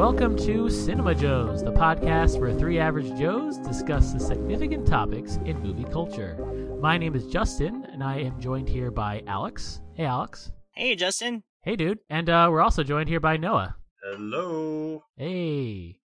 [0.00, 5.38] and welcome to Cinema Joes, the podcast where three average Joes discuss the significant topics
[5.44, 6.36] in movie culture.
[6.80, 9.82] My name is Justin, and I am joined here by Alex.
[9.92, 10.52] Hey, Alex.
[10.72, 11.42] Hey, Justin.
[11.64, 11.98] Hey, dude.
[12.08, 13.76] And uh, we're also joined here by Noah.
[14.02, 15.04] Hello.
[15.16, 15.98] Hey.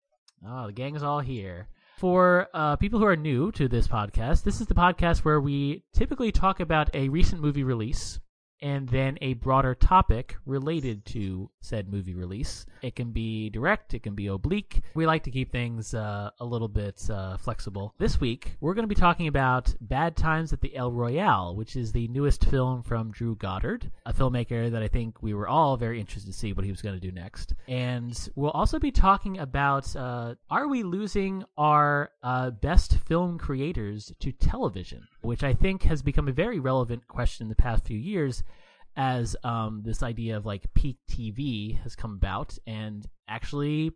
[0.44, 1.68] Oh, the gang is all here.
[1.98, 5.84] For uh, people who are new to this podcast, this is the podcast where we
[5.94, 8.20] typically talk about a recent movie release
[8.64, 12.66] and then a broader topic related to said movie release.
[12.82, 14.82] It can be direct, it can be oblique.
[14.96, 17.94] We like to keep things uh, a little bit uh, flexible.
[18.00, 21.76] This week, we're going to be talking about Bad Times at the El Royale, which
[21.76, 25.76] is the newest film from Drew Goddard, a filmmaker that I think we were all
[25.76, 27.54] very interested to see what he was going to do next.
[27.68, 34.14] And we'll also be talking about uh, are we losing our uh, best film creators
[34.22, 37.98] to television, which I think has become a very relevant question in the past few
[37.98, 38.44] years
[38.96, 43.92] as um, this idea of like peak TV has come about, and actually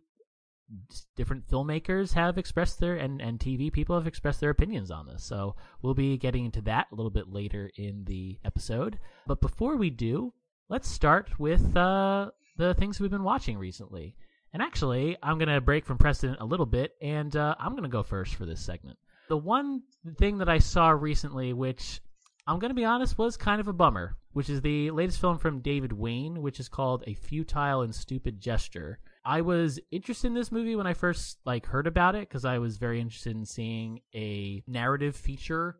[1.16, 5.24] different filmmakers have expressed their and, and TV people have expressed their opinions on this.
[5.24, 8.98] So we'll be getting into that a little bit later in the episode.
[9.26, 10.32] But before we do,
[10.68, 14.14] let's start with uh, the things we've been watching recently.
[14.52, 17.82] And actually, I'm going to break from precedent a little bit, and uh, I'm going
[17.82, 18.98] to go first for this segment.
[19.28, 19.82] The one
[20.16, 22.00] thing that I saw recently, which
[22.46, 25.38] I'm going to be honest, was kind of a bummer, which is the latest film
[25.38, 29.00] from David Wain, which is called A Futile and Stupid Gesture.
[29.24, 32.58] I was interested in this movie when I first like heard about it because I
[32.58, 35.76] was very interested in seeing a narrative feature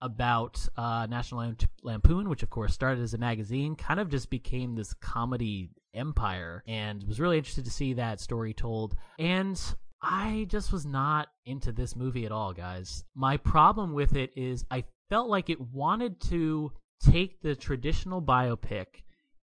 [0.00, 4.74] about uh, National Lampoon, which of course started as a magazine, kind of just became
[4.74, 8.96] this comedy empire, and was really interested to see that story told.
[9.18, 9.60] And
[10.02, 13.04] I just was not into this movie at all, guys.
[13.14, 16.72] My problem with it is I felt like it wanted to
[17.04, 18.86] take the traditional biopic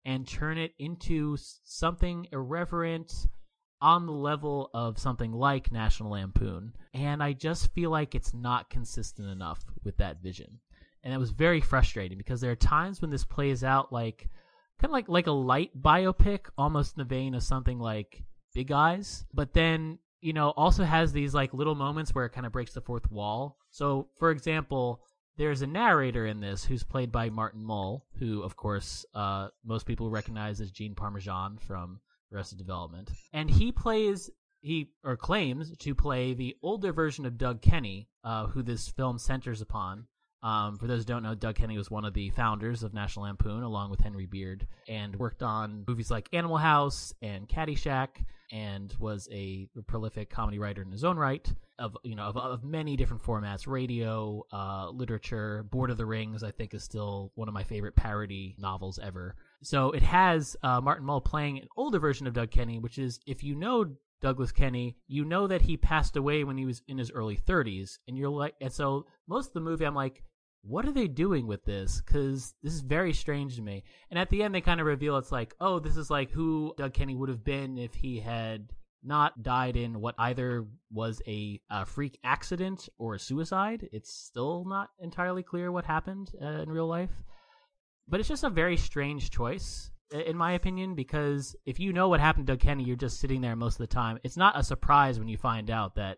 [0.06, 3.14] and turn it into something irreverent
[3.82, 6.74] on the level of something like National Lampoon.
[6.94, 10.60] And I just feel like it's not consistent enough with that vision.
[11.04, 14.28] And it was very frustrating because there are times when this plays out like
[14.82, 18.72] kind of like like a light biopic, almost in the vein of something like Big
[18.72, 22.52] Eyes, but then you know also has these like little moments where it kind of
[22.52, 23.58] breaks the fourth wall.
[23.72, 25.02] So, for example,
[25.38, 29.86] there's a narrator in this who's played by Martin Mull, who, of course, uh, most
[29.86, 32.02] people recognize as Gene Parmesan from
[32.34, 34.30] Arrested Development, and he plays
[34.62, 39.18] he or claims to play the older version of Doug Kenney, uh, who this film
[39.18, 40.08] centers upon.
[40.42, 43.26] Um, for those who don't know, Doug Kenney was one of the founders of National
[43.26, 48.94] Lampoon, along with Henry Beard, and worked on movies like Animal House and Caddyshack, and
[49.00, 52.96] was a prolific comedy writer in his own right of you know of, of many
[52.96, 53.68] different formats.
[53.68, 57.96] Radio uh, literature bored of the rings i think is still one of my favorite
[57.96, 59.36] parody novels ever.
[59.62, 63.20] So it has uh, martin mull playing an older version of doug kenney which is
[63.26, 63.86] if you know
[64.22, 68.00] douglas Kenney, you know that he passed away when he was in his early 30s
[68.08, 70.24] and you're like and so most of the movie i'm like
[70.62, 72.02] what are they doing with this?
[72.06, 73.84] Because this is very strange to me.
[74.10, 76.74] And at the end, they kind of reveal it's like, oh, this is like who
[76.78, 78.70] Doug Kenney would have been if he had
[79.04, 83.88] not died in what either was a, a freak accident or a suicide.
[83.94, 87.24] It's still not entirely clear what happened uh, in real life.
[88.08, 92.20] But it's just a very strange choice, in my opinion, because if you know what
[92.20, 94.20] happened to Doug Kenney, you're just sitting there most of the time.
[94.24, 96.18] It's not a surprise when you find out that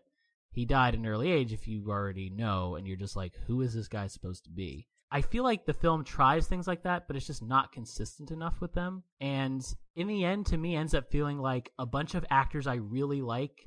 [0.52, 3.74] he died an early age if you already know and you're just like who is
[3.74, 4.86] this guy supposed to be?
[5.10, 8.60] I feel like the film tries things like that but it's just not consistent enough
[8.60, 9.02] with them.
[9.20, 9.62] And
[9.96, 13.20] in the end to me ends up feeling like a bunch of actors i really
[13.22, 13.66] like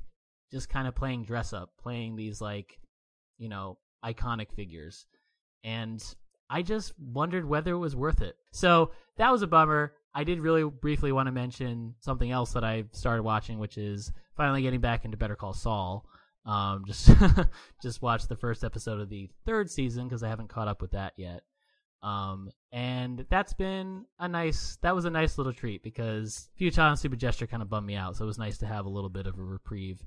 [0.50, 2.78] just kind of playing dress up playing these like
[3.36, 5.06] you know iconic figures.
[5.64, 6.02] And
[6.48, 8.36] i just wondered whether it was worth it.
[8.52, 9.92] So that was a bummer.
[10.14, 14.12] I did really briefly want to mention something else that i started watching which is
[14.34, 16.06] finally getting back into better call saul
[16.46, 17.10] um, just
[17.82, 20.92] just watched the first episode of the third season because I haven't caught up with
[20.92, 21.42] that yet.
[22.02, 26.98] Um, and that's been a nice that was a nice little treat because Futile and
[26.98, 29.10] Stupid Gesture kind of bummed me out, so it was nice to have a little
[29.10, 30.00] bit of a reprieve.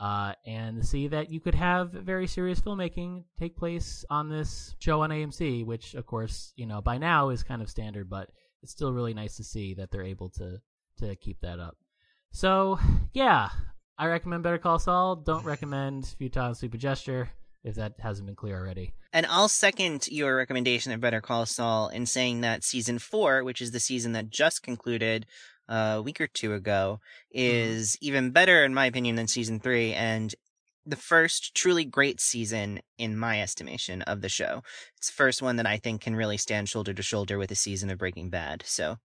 [0.00, 5.02] Uh, and see that you could have very serious filmmaking take place on this show
[5.02, 8.28] on AMC, which of course, you know, by now is kind of standard, but
[8.60, 10.58] it's still really nice to see that they're able to
[10.98, 11.76] to keep that up.
[12.32, 12.80] So
[13.12, 13.50] yeah,
[13.96, 15.16] I recommend Better Call Saul.
[15.16, 17.30] Don't recommend Futile and Stupid Gesture
[17.62, 18.92] if that hasn't been clear already.
[19.12, 23.62] And I'll second your recommendation of Better Call Saul in saying that season four, which
[23.62, 25.26] is the season that just concluded
[25.68, 27.00] uh, a week or two ago,
[27.34, 27.38] mm-hmm.
[27.40, 28.06] is mm-hmm.
[28.06, 29.94] even better, in my opinion, than season three.
[29.94, 30.34] And
[30.84, 34.62] the first truly great season, in my estimation, of the show.
[34.98, 37.56] It's the first one that I think can really stand shoulder to shoulder with a
[37.56, 38.64] season of Breaking Bad.
[38.66, 38.96] So,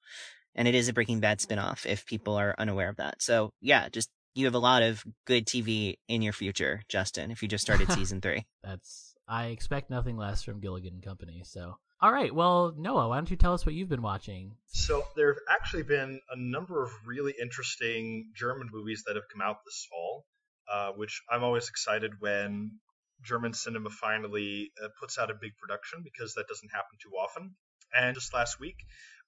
[0.56, 3.22] and it is a Breaking Bad spinoff if people are unaware of that.
[3.22, 7.42] So, yeah, just you have a lot of good TV in your future, Justin, if
[7.42, 8.46] you just started season three.
[8.62, 11.42] That's I expect nothing less from Gilligan and Company.
[11.44, 14.52] So, all right, well, Noah, why don't you tell us what you've been watching?
[14.68, 19.42] So there have actually been a number of really interesting German movies that have come
[19.42, 20.24] out this fall,
[20.72, 22.78] uh, which I'm always excited when
[23.22, 27.56] German cinema finally uh, puts out a big production because that doesn't happen too often.
[27.94, 28.76] And just last week,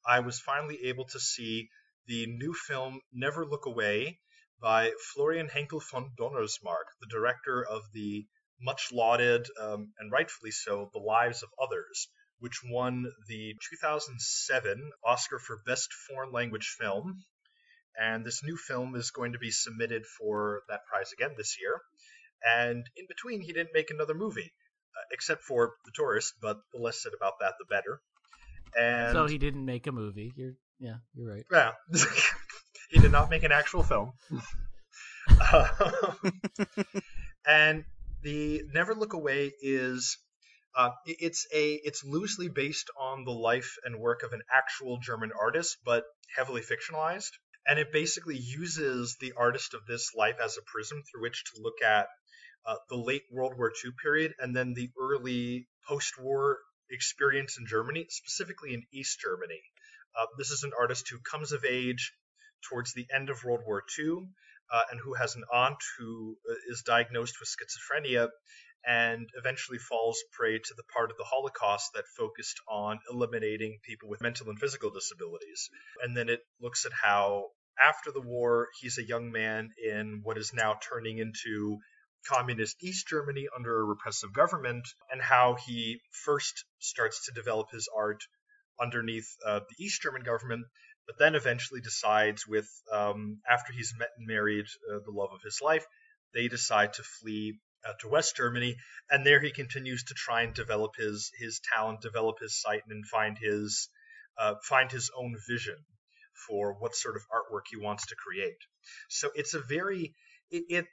[0.06, 1.68] I was finally able to see
[2.06, 4.20] the new film Never Look Away
[4.60, 8.26] by Florian Henckel von Donnersmarck, the director of the
[8.60, 12.08] much lauded, um, and rightfully so, The Lives of Others,
[12.38, 17.24] which won the 2007 Oscar for Best Foreign Language Film.
[17.98, 21.80] And this new film is going to be submitted for that prize again this year.
[22.44, 24.52] And in between, he didn't make another movie,
[24.96, 28.00] uh, except for The Tourist, but the less said about that, the better.
[28.78, 30.32] And so he didn't make a movie.
[30.36, 31.44] You're yeah, you're right.
[31.50, 31.72] Yeah,
[32.90, 34.12] he did not make an actual film.
[35.40, 35.68] uh,
[37.46, 37.84] and
[38.22, 40.18] the Never Look Away is
[40.74, 45.30] uh, it's a it's loosely based on the life and work of an actual German
[45.38, 46.04] artist, but
[46.36, 47.30] heavily fictionalized.
[47.66, 51.60] And it basically uses the artist of this life as a prism through which to
[51.60, 52.08] look at
[52.66, 56.58] uh, the late World War II period and then the early post-war
[56.90, 59.60] experience in Germany, specifically in East Germany.
[60.18, 62.12] Uh, this is an artist who comes of age
[62.68, 64.28] towards the end of World War II
[64.72, 68.28] uh, and who has an aunt who uh, diagnosed with schizophrenia
[68.86, 74.08] and eventually falls prey to the part of the Holocaust that focused on eliminating people
[74.08, 75.68] with mental and physical disabilities.
[76.02, 77.48] And then it looks at how,
[77.78, 81.78] after the war, he's a young man in what is now turning into
[82.26, 87.88] communist East Germany under a repressive government, and how he first starts to develop his
[87.94, 88.22] art
[88.80, 90.66] underneath uh, the East German government,
[91.10, 95.42] but then eventually decides, with um, after he's met and married uh, the love of
[95.42, 95.84] his life,
[96.32, 98.76] they decide to flee uh, to West Germany,
[99.10, 103.04] and there he continues to try and develop his his talent, develop his sight, and
[103.04, 103.88] find his
[104.38, 105.78] uh, find his own vision
[106.46, 108.60] for what sort of artwork he wants to create.
[109.08, 110.14] So it's a very
[110.48, 110.86] it, it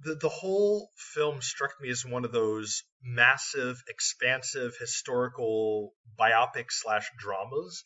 [0.00, 7.10] the the whole film struck me as one of those massive, expansive historical biopic slash
[7.18, 7.82] dramas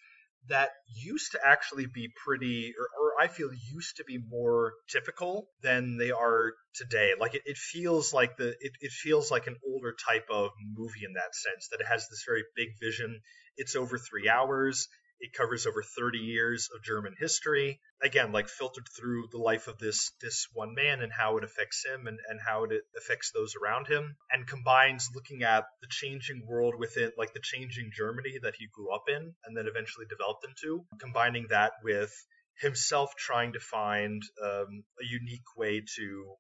[0.49, 5.49] that used to actually be pretty, or, or, I feel used to be more typical
[5.63, 7.13] than they are today.
[7.19, 11.05] Like it, it feels like the it, it feels like an older type of movie
[11.05, 13.21] in that sense that it has this very big vision.
[13.57, 14.89] It's over three hours.
[15.21, 17.81] It covers over 30 years of German history.
[18.01, 21.85] Again, like filtered through the life of this this one man and how it affects
[21.85, 26.47] him and, and how it affects those around him, and combines looking at the changing
[26.47, 30.47] world within, like the changing Germany that he grew up in and then eventually developed
[30.47, 32.13] into, combining that with
[32.61, 36.37] himself trying to find um, a unique way to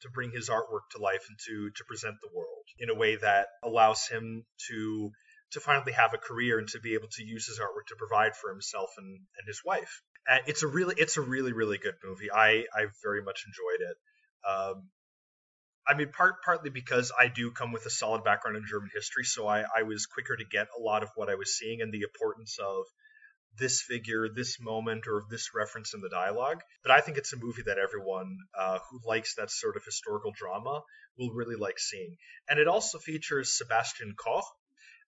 [0.00, 3.16] to bring his artwork to life and to to present the world in a way
[3.16, 5.10] that allows him to
[5.52, 8.36] to finally have a career and to be able to use his artwork to provide
[8.36, 10.02] for himself and, and his wife.
[10.28, 12.30] And it's a really it's a really really good movie.
[12.30, 13.96] I I very much enjoyed it.
[14.48, 14.88] Um,
[15.86, 19.24] I mean, part partly because I do come with a solid background in German history,
[19.24, 21.90] so I, I was quicker to get a lot of what I was seeing and
[21.90, 22.84] the importance of
[23.58, 26.60] this figure, this moment, or this reference in the dialogue.
[26.82, 30.32] But I think it's a movie that everyone uh, who likes that sort of historical
[30.36, 30.82] drama
[31.18, 32.16] will really like seeing.
[32.48, 34.44] And it also features Sebastian Koch,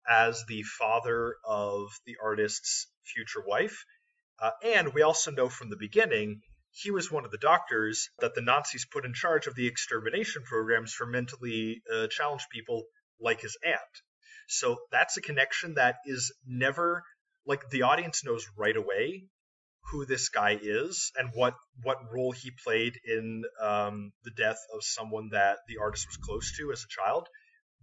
[0.09, 3.85] as the father of the artist's future wife.
[4.41, 6.41] Uh, and we also know from the beginning
[6.73, 10.43] he was one of the doctors that the Nazis put in charge of the extermination
[10.45, 12.85] programs for mentally uh, challenged people
[13.21, 14.03] like his aunt.
[14.49, 17.05] So that's a connection that is never
[17.47, 19.25] like the audience knows right away
[19.91, 24.85] who this guy is and what what role he played in um, the death of
[24.85, 27.29] someone that the artist was close to as a child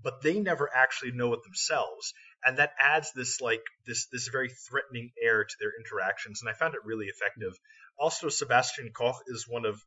[0.02, 2.14] but they never actually know it themselves.
[2.46, 6.54] And that adds this like this this very threatening air to their interactions and i
[6.54, 7.54] found it really effective.
[8.00, 9.82] Also sebastian koch is one of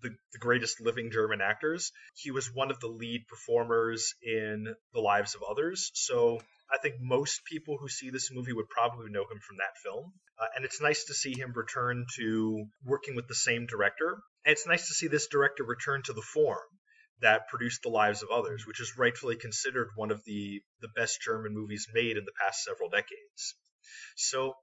[0.00, 1.90] the, the greatest living german actors.
[2.14, 6.40] He was one of the lead performers in the lives of others so
[6.72, 10.12] i think most people who see this movie would probably know him from that film.
[10.40, 14.20] Uh, and it's nice to see him return to working with the same director.
[14.44, 16.62] And it's nice to see this director return to the form
[17.20, 21.20] that produced the lives of others, which is rightfully considered one of the the best
[21.22, 23.56] German movies made in the past several decades.
[24.16, 24.54] So,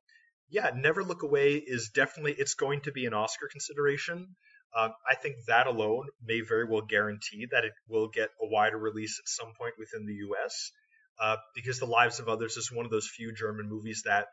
[0.50, 4.36] yeah, Never Look Away is definitely it's going to be an Oscar consideration.
[4.76, 8.78] Um, I think that alone may very well guarantee that it will get a wider
[8.78, 10.72] release at some point within the U.S.
[11.20, 14.28] Uh, because The Lives of Others is one of those few German movies that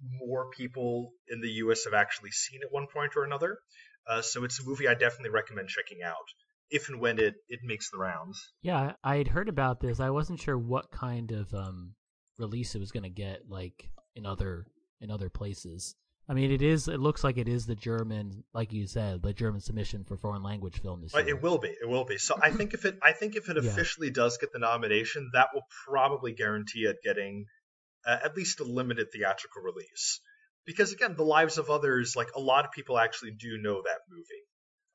[0.00, 1.84] more people in the U.S.
[1.84, 3.58] have actually seen at one point or another.
[4.06, 6.16] Uh, so it's a movie I definitely recommend checking out
[6.70, 8.52] if and when it, it makes the rounds.
[8.62, 10.00] Yeah, I had heard about this.
[10.00, 11.94] I wasn't sure what kind of um,
[12.38, 14.66] release it was going to get, like in other
[15.00, 15.94] in other places.
[16.30, 16.88] I mean, it is.
[16.88, 20.42] It looks like it is the German, like you said, the German submission for foreign
[20.42, 21.36] language film this But year.
[21.36, 21.68] it will be.
[21.68, 22.18] It will be.
[22.18, 23.70] So I think if it, I think if it Yeah.
[23.70, 27.46] officially does get the nomination, that will probably guarantee it getting
[28.06, 30.20] uh, at least a limited theatrical release.
[30.66, 34.00] Because again, The Lives of Others, like a lot of people actually do know that
[34.10, 34.44] movie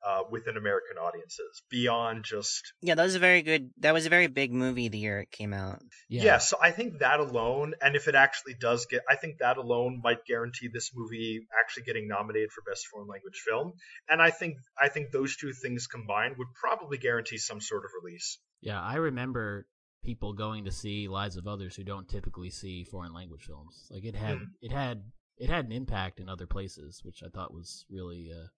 [0.06, 3.70] uh, within American audiences beyond just Yeah, that was a very good.
[3.78, 5.80] That was a very big movie the year it came out.
[6.08, 6.38] Yeah.
[6.38, 10.00] so I think that alone, and if it actually does get, I think that alone
[10.02, 13.72] might guarantee this movie actually getting nominated for best foreign language film.
[14.08, 17.90] And I think I think those two things combined would probably guarantee some sort of
[18.02, 18.38] release.
[18.60, 19.66] Yeah, I remember
[20.04, 23.88] people going to see Lives of Others who don't typically see foreign language films.
[23.90, 24.46] Like it had Mhm.
[24.60, 28.48] it had it had an impact in other places, which I thought was really uh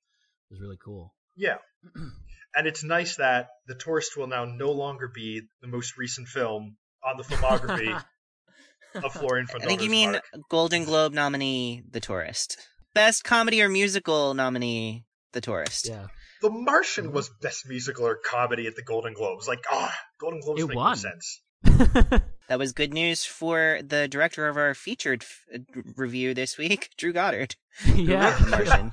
[0.51, 1.15] was really cool.
[1.37, 1.59] Yeah.
[2.59, 6.79] And it's nice that The Tourist will now no longer be the most recent film
[7.05, 7.93] on the filmography
[9.05, 10.25] of Florian I think you mean mark.
[10.49, 12.57] Golden Globe nominee, The Tourist.
[12.95, 15.87] Best comedy or musical nominee, The Tourist.
[15.87, 16.07] yeah.
[16.41, 17.13] The Martian Mhm.
[17.13, 19.47] was best musical or comedy at the Golden Globes.
[19.47, 20.93] Like, ah, Golden Globes It make won.
[20.93, 21.43] no sense.
[22.49, 25.59] That was good news for the director of our featured f- uh,
[25.97, 27.55] review this week, Drew Goddard.
[27.85, 28.39] yeah.
[28.49, 28.91] Martian.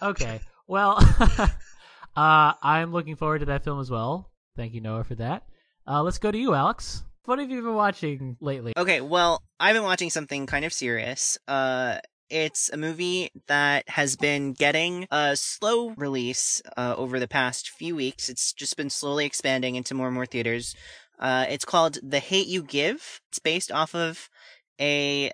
[0.00, 0.40] okay.
[0.66, 0.98] Well,
[2.16, 4.30] uh, I'm looking forward to that film as well.
[4.56, 5.44] Thank you, Noah, for that.
[5.86, 7.02] Uh, let's go to you, Alex.
[7.26, 8.72] What have you been watching lately?
[8.76, 11.38] Okay, well, I've been watching something kind of serious.
[11.46, 11.98] Uh,
[12.30, 17.94] it's a movie that has been getting a slow release uh, over the past few
[17.94, 18.28] weeks.
[18.28, 20.74] It's just been slowly expanding into more and more theaters.
[21.18, 23.20] Uh, it's called The Hate U Give.
[23.28, 24.28] It's based off of
[24.80, 25.30] a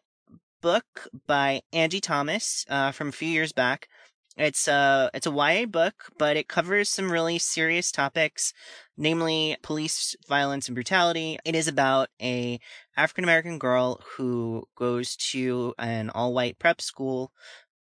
[0.61, 3.89] book by Angie Thomas uh, from a few years back.
[4.37, 8.55] It's a it's a YA book, but it covers some really serious topics,
[8.97, 11.39] namely police violence and brutality.
[11.45, 12.59] It is about a
[12.97, 17.33] African American girl who goes to an all white prep school,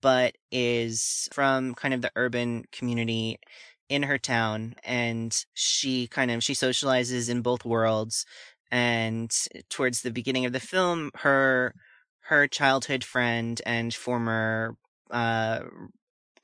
[0.02, 3.38] but is from kind of the urban community
[3.88, 4.74] in her town.
[4.84, 8.26] And she kind of, she socializes in both worlds.
[8.70, 9.30] And
[9.70, 11.74] towards the beginning of the film, her,
[12.22, 14.76] her childhood friend and former,
[15.10, 15.60] uh,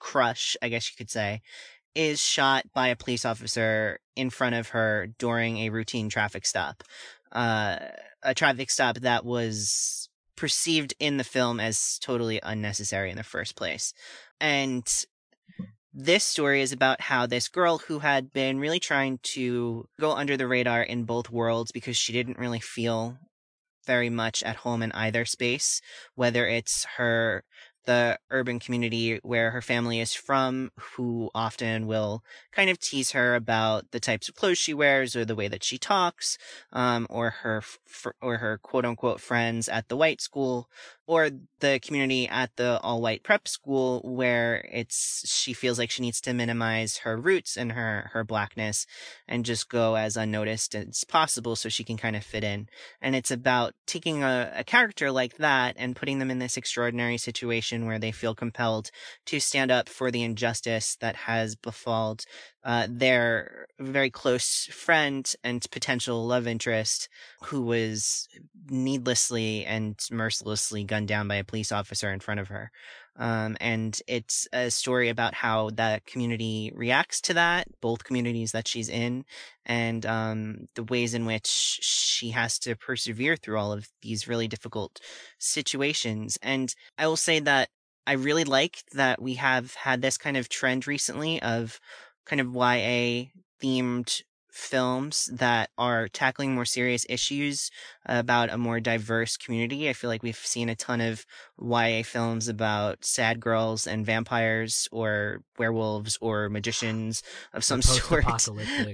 [0.01, 1.43] crush, I guess you could say,
[1.95, 6.83] is shot by a police officer in front of her during a routine traffic stop.
[7.33, 7.77] Uh,
[8.23, 13.57] a traffic stop that was perceived in the film as totally unnecessary in the first
[13.57, 13.93] place.
[14.41, 14.87] And
[15.93, 20.37] this story is about how this girl who had been really trying to go under
[20.37, 23.19] the radar in both worlds because she didn't really feel
[23.87, 25.81] very much at home in either space,
[26.15, 27.45] whether it's her
[27.87, 32.23] the urban community where her family is from, who often will
[32.53, 35.65] kind of tease her about the types of clothes she wears or the way that
[35.65, 36.39] she talks,
[36.73, 40.69] um, or her f- or her quote unquote friends at the white school,
[41.11, 46.03] or the community at the all white prep school where it's she feels like she
[46.03, 48.87] needs to minimize her roots and her her blackness
[49.27, 52.69] and just go as unnoticed as possible so she can kind of fit in.
[53.03, 57.19] And it's about taking a, a character like that and putting them in this extraordinary
[57.19, 58.93] situation where they feel compelled
[59.27, 62.25] to stand up for the injustice that has befalled
[62.65, 67.09] uh, their very close friend and potential love interest
[67.45, 68.29] who was
[68.69, 72.71] needlessly and mercilessly gunned down by a police officer in front of her.
[73.17, 78.69] Um, and it's a story about how the community reacts to that, both communities that
[78.69, 79.25] she's in,
[79.67, 84.49] and um, the ways in which she has to persevere through all of these really
[84.49, 85.01] difficult
[85.39, 86.39] situations.
[86.41, 87.69] And I will say that
[88.07, 91.79] I really like that we have had this kind of trend recently of
[92.31, 93.27] kind of YA
[93.61, 94.23] themed
[94.53, 97.71] films that are tackling more serious issues
[98.07, 99.89] about a more diverse community.
[99.89, 101.27] I feel like we've seen a ton of
[101.61, 107.23] YA films about sad girls and vampires or werewolves or magicians
[107.53, 108.25] of some sort.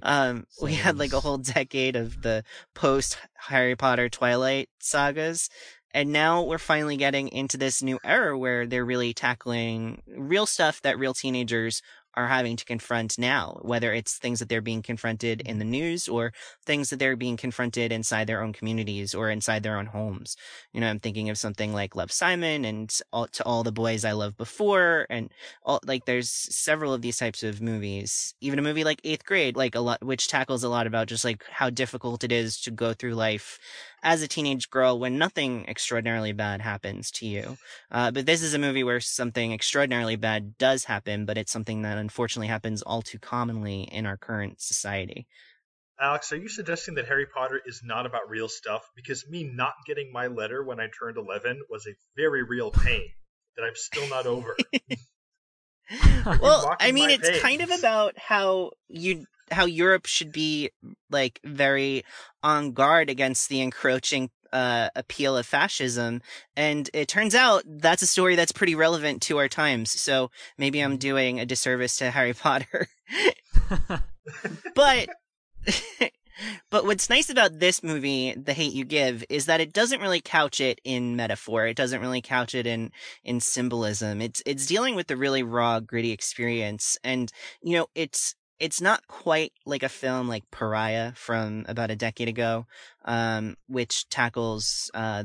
[0.02, 2.42] Um, we had like a whole decade of the
[2.74, 5.50] post Harry Potter Twilight sagas.
[5.92, 10.82] And now we're finally getting into this new era where they're really tackling real stuff
[10.82, 11.80] that real teenagers
[12.16, 15.72] are having to confront now, whether it's things that they're being confronted in the mm-hmm.
[15.72, 16.32] news or
[16.64, 20.36] things that they're being confronted inside their own communities or inside their own homes.
[20.72, 24.04] You know, I'm thinking of something like Love Simon and all, To All the Boys
[24.04, 25.30] I Loved Before and
[25.62, 28.34] all, like there's several of these types of movies.
[28.40, 31.24] Even a movie like Eighth Grade, like a lot, which tackles a lot about just
[31.24, 33.58] like how difficult it is to go through life
[34.06, 37.58] as a teenage girl when nothing extraordinarily bad happens to you.
[37.90, 41.82] Uh, but this is a movie where something extraordinarily bad does happen, but it's something
[41.82, 45.26] that unfortunately happens all too commonly in our current society.
[46.00, 48.88] Alex, are you suggesting that Harry Potter is not about real stuff?
[48.94, 53.08] Because me not getting my letter when I turned 11 was a very real pain
[53.56, 54.56] that I'm still not over.
[56.40, 60.70] well, I mean, it's kind of about how you how Europe should be
[61.10, 62.04] like very
[62.42, 66.22] on guard against the encroaching uh, appeal of fascism,
[66.56, 69.90] and it turns out that's a story that's pretty relevant to our times.
[69.90, 72.88] So maybe I'm doing a disservice to Harry Potter,
[74.74, 75.08] but.
[76.70, 80.20] But what's nice about this movie, The Hate U Give, is that it doesn't really
[80.20, 81.66] couch it in metaphor.
[81.66, 82.92] It doesn't really couch it in
[83.24, 84.20] in symbolism.
[84.20, 89.06] It's it's dealing with the really raw, gritty experience, and you know, it's it's not
[89.06, 92.66] quite like a film like Pariah from about a decade ago,
[93.04, 95.24] um, which tackles uh,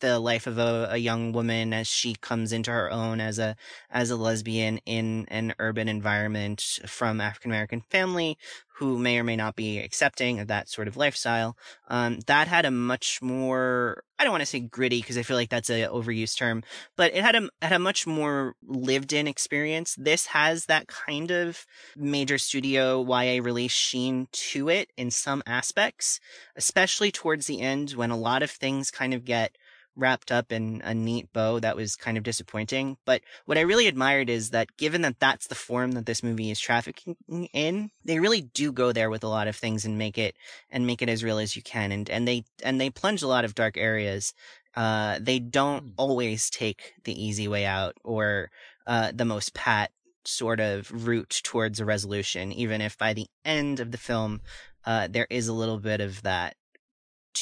[0.00, 3.56] the life of a, a young woman as she comes into her own as a
[3.90, 8.38] as a lesbian in an urban environment from African American family
[8.78, 11.56] who may or may not be accepting of that sort of lifestyle.
[11.88, 15.36] Um, that had a much more I don't want to say gritty because I feel
[15.36, 16.62] like that's an overused term,
[16.96, 19.96] but it had a had a much more lived in experience.
[19.98, 26.20] This has that kind of major studio YA release sheen to it in some aspects,
[26.56, 29.56] especially towards the end when a lot of things kind of get
[29.98, 32.96] wrapped up in a neat bow that was kind of disappointing.
[33.04, 36.50] But what I really admired is that given that that's the form that this movie
[36.50, 37.16] is trafficking
[37.52, 40.36] in, they really do go there with a lot of things and make it
[40.70, 41.92] and make it as real as you can.
[41.92, 44.32] And and they and they plunge a lot of dark areas.
[44.76, 45.90] Uh, they don't Hmm.
[45.96, 48.50] always take the easy way out or
[48.86, 49.90] uh, the most pat
[50.24, 54.40] sort of route towards a resolution, even if by the end of the film,
[54.84, 56.54] uh, there is a little bit of that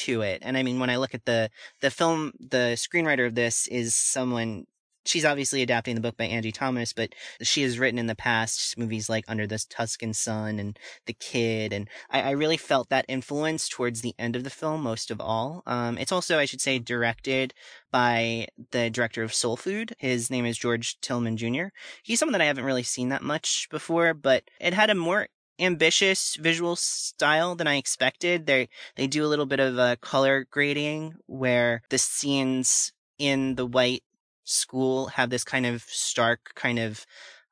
[0.04, 0.42] to it.
[0.42, 3.94] And I mean, when I look at the the film, the screenwriter of this is
[3.94, 4.64] someone.
[5.04, 8.76] She's obviously adapting the book by Angie Thomas, but she has written in the past
[8.76, 13.04] movies like Under the Tuscan Sun and The Kid, and I, I really felt that
[13.08, 15.62] influence towards the end of the film most of all.
[15.64, 17.54] Um, it's also, I should say, directed
[17.92, 19.94] by the director of Soul Food.
[19.98, 21.66] His name is George Tillman Jr.
[22.02, 25.28] He's someone that I haven't really seen that much before, but it had a more
[25.58, 28.46] ambitious visual style than I expected.
[28.46, 33.66] They they do a little bit of a color grading where the scenes in the
[33.66, 34.02] white
[34.44, 37.04] school have this kind of stark kind of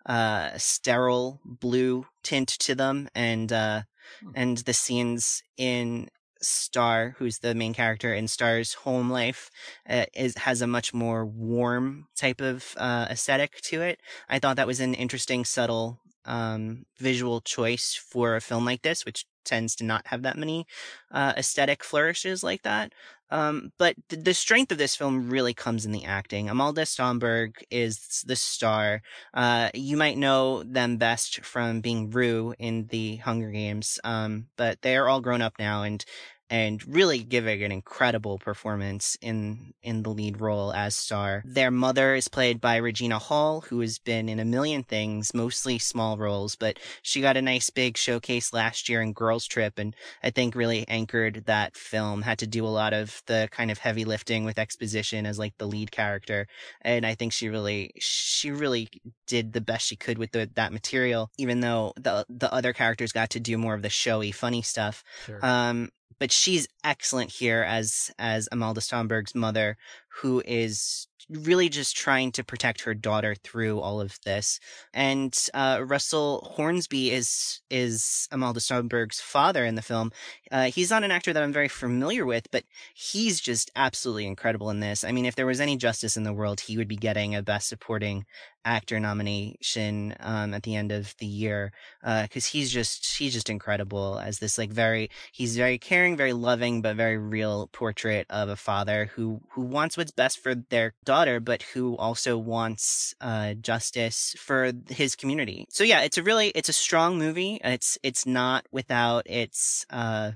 [0.06, 3.82] uh sterile blue tint to them and uh
[4.20, 4.30] Hmm.
[4.34, 6.08] and the scenes in
[6.42, 9.50] Star, who's the main character in Star's home life,
[9.88, 13.98] uh, is has a much more warm type of uh, aesthetic to it.
[14.28, 19.04] I thought that was an interesting, subtle um, visual choice for a film like this,
[19.04, 20.66] which tends to not have that many
[21.10, 22.92] uh, aesthetic flourishes like that.
[23.30, 26.46] Um, but th- the strength of this film really comes in the acting.
[26.46, 29.02] Amandla Stenberg is the star.
[29.32, 34.82] Uh, you might know them best from being Rue in the Hunger Games, um, but
[34.82, 36.04] they are all grown up now and
[36.50, 41.42] and really giving an incredible performance in in the lead role as Star.
[41.46, 45.78] Their mother is played by Regina Hall, who has been in a million things, mostly
[45.78, 49.96] small roles, but she got a nice big showcase last year in Girls Trip, and
[50.22, 52.22] I think really anchored that film.
[52.22, 55.56] Had to do a lot of the kind of heavy lifting with exposition as like
[55.58, 56.46] the lead character,
[56.82, 58.88] and I think she really she really
[59.26, 63.12] did the best she could with the, that material, even though the the other characters
[63.12, 65.02] got to do more of the showy, funny stuff.
[65.26, 65.44] Sure.
[65.44, 69.76] Um, but she's excellent here as as Amandla Stenberg's mother,
[70.20, 74.60] who is really just trying to protect her daughter through all of this.
[74.92, 80.12] And uh, Russell Hornsby is is Amandla Stenberg's father in the film.
[80.50, 84.70] Uh, he's not an actor that I'm very familiar with, but he's just absolutely incredible
[84.70, 85.04] in this.
[85.04, 87.42] I mean, if there was any justice in the world, he would be getting a
[87.42, 88.24] Best Supporting
[88.64, 91.72] Actor nomination um, at the end of the year
[92.02, 96.82] because he's just he's just incredible as this like very he's very caring, very loving,
[96.82, 101.40] but very real portrait of a father who who wants what's best for their daughter,
[101.40, 105.66] but who also wants uh, justice for his community.
[105.70, 107.60] So yeah, it's a really it's a strong movie.
[107.62, 110.32] It's it's not without its uh,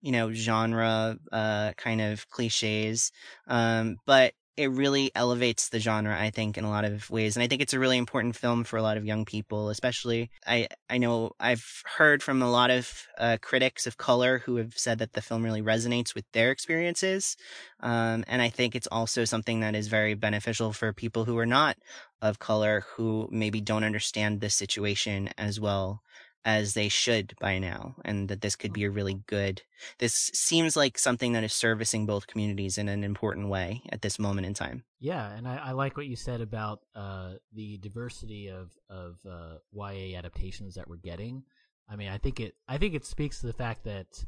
[0.00, 3.12] you know genre uh, kind of cliches,
[3.46, 7.36] um, but it really elevates the genre, I think, in a lot of ways.
[7.36, 10.30] And I think it's a really important film for a lot of young people, especially.
[10.46, 14.76] I, I know I've heard from a lot of uh, critics of color who have
[14.76, 17.36] said that the film really resonates with their experiences.
[17.80, 21.46] Um, and I think it's also something that is very beneficial for people who are
[21.46, 21.78] not
[22.20, 26.02] of color who maybe don't understand this situation as well
[26.44, 29.62] as they should by now, and that this could be a really good.
[29.98, 34.18] This seems like something that is servicing both communities in an important way at this
[34.18, 34.84] moment in time.
[34.98, 39.56] Yeah, and I, I like what you said about uh, the diversity of of uh,
[39.72, 41.44] YA adaptations that we're getting.
[41.88, 44.24] I mean, I think it I think it speaks to the fact that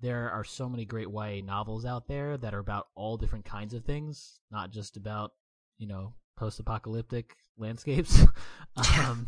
[0.00, 3.74] there are so many great YA novels out there that are about all different kinds
[3.74, 5.32] of things, not just about
[5.76, 8.24] you know post-apocalyptic landscapes.
[9.00, 9.26] um,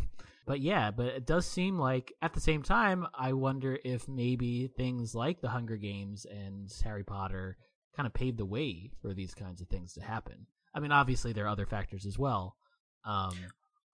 [0.50, 4.66] but yeah, but it does seem like at the same time, I wonder if maybe
[4.76, 7.56] things like the Hunger Games and Harry Potter
[7.96, 10.48] kind of paved the way for these kinds of things to happen.
[10.74, 12.56] I mean, obviously there are other factors as well.
[13.04, 13.30] Um,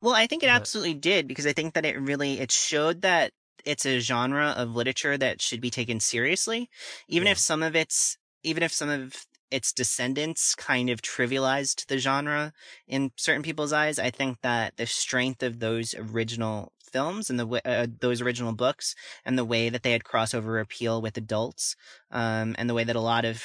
[0.01, 3.03] well, I think it but- absolutely did because I think that it really it showed
[3.03, 3.33] that
[3.67, 6.71] it's a genre of literature that should be taken seriously,
[7.07, 7.33] even Yeah.
[7.33, 12.53] if some of its even if some of its descendants kind of trivialized the genre
[12.87, 13.99] in certain people's eyes.
[13.99, 18.95] I think that the strength of those original films and the uh, those original books
[19.25, 21.77] and the way that they had crossover appeal with adults,
[22.11, 23.43] um, and the way that a lot of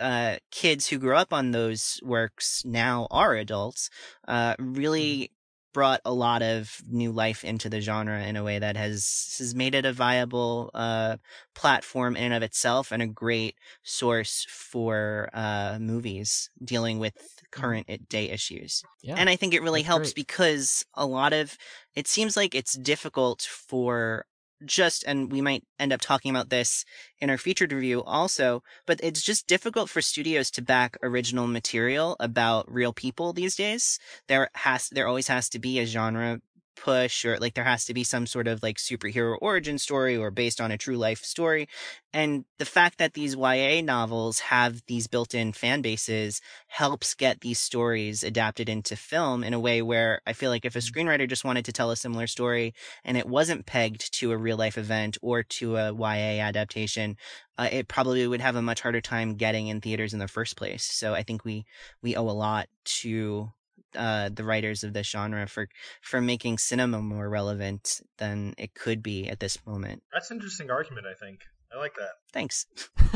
[0.00, 3.88] uh, kids who grew up on those works now are adults,
[4.28, 5.30] uh, really
[5.72, 9.54] brought a lot of new life into the genre in a way that has has
[9.54, 11.16] made it a viable uh,
[11.54, 17.14] platform in and of itself and a great source for uh, movies dealing with
[17.50, 18.84] current day issues.
[19.02, 20.14] yeah, And I think it really helps great.
[20.14, 21.56] because a lot of
[21.94, 24.24] it seems like it's difficult for
[24.66, 26.84] just and we might end up talking about this
[27.20, 32.16] in our featured review also, but it's just difficult for studios to back original material
[32.20, 33.98] about real people these days.
[34.28, 36.40] There has there always has to be a genre
[36.76, 40.30] push or like there has to be some sort of like superhero origin story or
[40.30, 41.68] based on a true life story.
[42.12, 47.58] And the fact that these YA novels have these built-in fan bases helps get these
[47.58, 51.44] stories adapted into film in a way where I feel like if a screenwriter just
[51.44, 55.16] wanted to tell a similar story and it wasn't pegged to a real life event
[55.22, 57.16] or to a YA adaptation,
[57.58, 60.56] uh, it probably would have a much harder time getting in theaters in the first
[60.56, 60.84] place.
[60.84, 61.64] So I think we
[62.02, 63.52] we owe a lot to
[63.96, 65.68] uh, the writers of this genre for
[66.00, 70.02] for making cinema more relevant than it could be at this moment.
[70.12, 71.06] That's an interesting argument.
[71.06, 71.40] I think
[71.72, 72.10] I like that.
[72.32, 72.66] Thanks.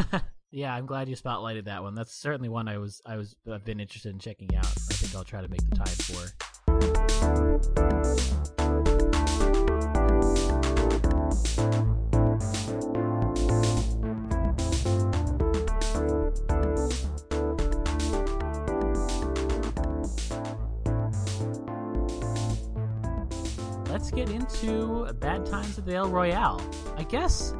[0.51, 1.95] yeah, I'm glad you spotlighted that one.
[1.95, 4.67] That's certainly one I was I was I've been interested in checking out.
[4.67, 6.33] I think I'll try to make the time for.
[24.17, 26.59] Get into Bad Times at the El Royale.
[26.97, 27.53] I guess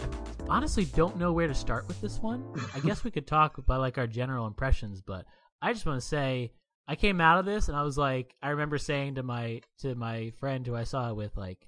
[0.00, 0.06] I
[0.48, 2.44] honestly don't know where to start with this one.
[2.76, 5.24] I guess we could talk about like our general impressions, but
[5.60, 6.52] I just want to say
[6.86, 9.96] I came out of this and I was like, I remember saying to my to
[9.96, 11.66] my friend who I saw it with, like,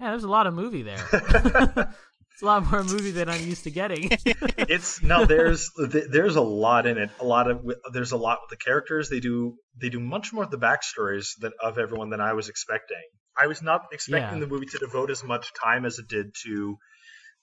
[0.00, 1.04] yeah, there's a lot of movie there.
[2.38, 4.10] it's a lot more movie than I'm used to getting.
[4.68, 7.10] It's no, there's there's a lot in it.
[7.20, 9.08] A lot of there's a lot with the characters.
[9.08, 12.48] They do they do much more of the backstories than of everyone than I was
[12.48, 13.02] expecting.
[13.36, 14.44] I was not expecting Yeah.
[14.44, 16.76] the movie to devote as much time as it did to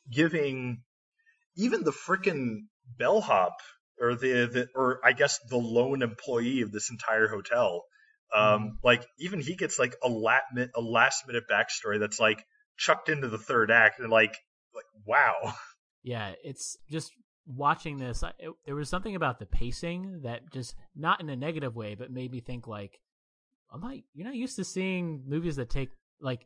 [0.09, 0.83] giving
[1.57, 3.55] even the frickin' bellhop
[3.99, 7.83] or the, the or I guess the lone employee of this entire hotel.
[8.33, 12.43] Um, like even he gets like a lat mi- a last minute backstory that's like
[12.77, 14.35] chucked into the third act and like
[14.75, 15.53] like wow.
[16.03, 17.11] Yeah, it's just
[17.47, 18.21] watching this.
[18.21, 21.95] I- It, there was something about the pacing that just not in a negative way,
[21.95, 22.99] but made me think like,
[23.73, 23.95] I'm not.
[24.13, 25.89] You're not used to seeing movies that take
[26.21, 26.45] like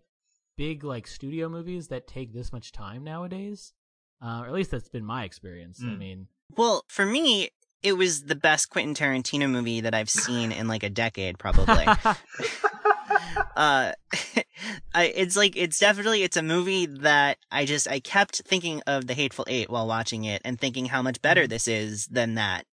[0.55, 3.73] big like studio movies that take this much time nowadays.
[4.23, 5.81] Uh, or at least that's been my experience.
[5.81, 5.97] I Mm.
[5.97, 7.49] mean, Well, for me,
[7.83, 11.85] it was the best Quentin Tarantino movie that I've seen in like a decade, probably.
[13.55, 13.91] uh
[14.93, 19.07] I, it's like it's definitely it's a movie that i just i kept thinking of
[19.07, 22.65] the hateful eight while watching it and thinking how much better this is than that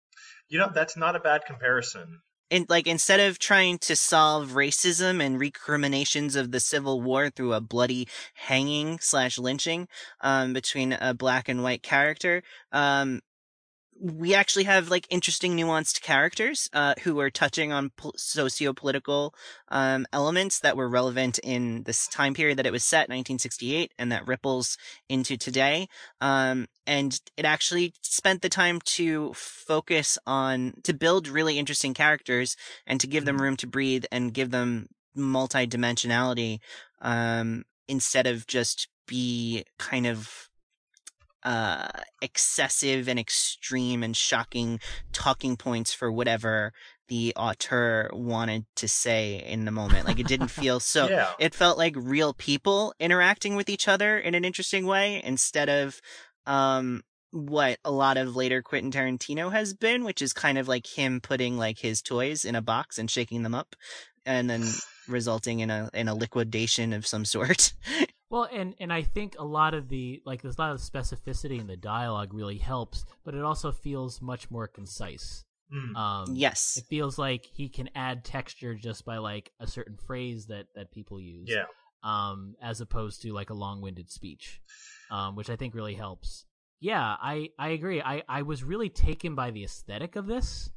[0.49, 2.21] You know, that's not a bad comparison.
[2.51, 7.53] and like instead of trying to solve racism and recriminations of the civil war through
[7.53, 9.87] a bloody hanging slash lynching
[10.21, 13.21] um between a black and white character um
[14.05, 19.33] we actually have like interesting nuanced characters uh who are touching on pol- socio-political
[19.69, 24.11] um elements that were relevant in this time period that it was set 1968 and
[24.11, 24.77] that ripples
[25.09, 25.87] into today.
[26.21, 32.55] Um and it actually spent the time to focus on to build really interesting characters
[32.85, 36.59] and to give them room to breathe and give them multi-dimensionality
[37.01, 40.44] um instead of just be kind of
[41.45, 41.87] uh,
[42.21, 44.79] excessive and extreme and shocking
[45.13, 46.73] talking points for whatever
[47.07, 50.07] the auteur wanted to say in the moment.
[50.07, 51.07] Like it didn't feel so.
[51.07, 51.31] Yeah.
[51.39, 56.01] It felt like real people interacting with each other in an interesting way instead of
[56.47, 60.87] um what a lot of later Quentin Tarantino has been, which is kind of like
[60.87, 63.75] him putting like his toys in a box and shaking them up
[64.25, 64.63] and then
[65.07, 67.73] resulting in a in a liquidation of some sort.
[68.35, 71.57] Well, and and I think a lot of the like there's a lot of specificity
[71.57, 75.45] in the dialogue really helps, but it also feels much more concise.
[75.73, 75.95] Mm.
[75.95, 76.75] Um, yes.
[76.75, 80.91] it feels like he can add texture just by like a certain phrase that that
[80.91, 81.47] people use.
[81.49, 81.63] Yeah.
[82.03, 84.59] Um, as opposed to like a long-winded speech,
[85.09, 86.43] um, which I think really helps.
[86.81, 88.01] Yeah, I I agree.
[88.01, 90.69] I I was really taken by the aesthetic of this.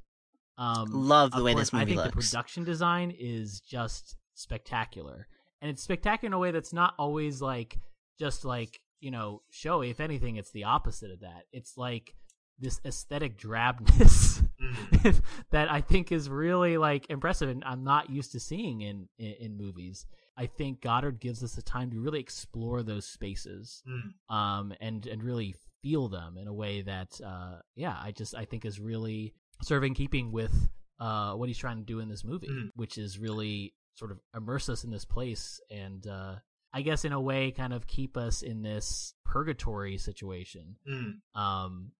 [0.58, 1.98] Um, Love the way course, this movie looks.
[1.98, 5.26] I think the production design is just spectacular,
[5.60, 7.78] and it's spectacular in a way that's not always like
[8.18, 9.90] just like you know showy.
[9.90, 11.44] If anything, it's the opposite of that.
[11.52, 12.14] It's like
[12.58, 15.22] this aesthetic drabness Mm.
[15.52, 19.32] that I think is really like impressive, and I'm not used to seeing in, in
[19.40, 20.04] in movies.
[20.36, 24.34] I think Goddard gives us the time to really explore those spaces, Mm.
[24.34, 28.44] um, and and really feel them in a way that, uh, yeah, I just I
[28.46, 30.68] think is really sort of in keeping with
[30.98, 32.70] uh what he's trying to do in this movie, Mm.
[32.74, 36.06] which is really sort of immerse us in this place and.
[36.06, 36.36] uh
[36.70, 40.76] I guess in a way, kind of keep us in this purgatory situation.
[40.86, 41.14] Mm.
[41.34, 41.92] Um,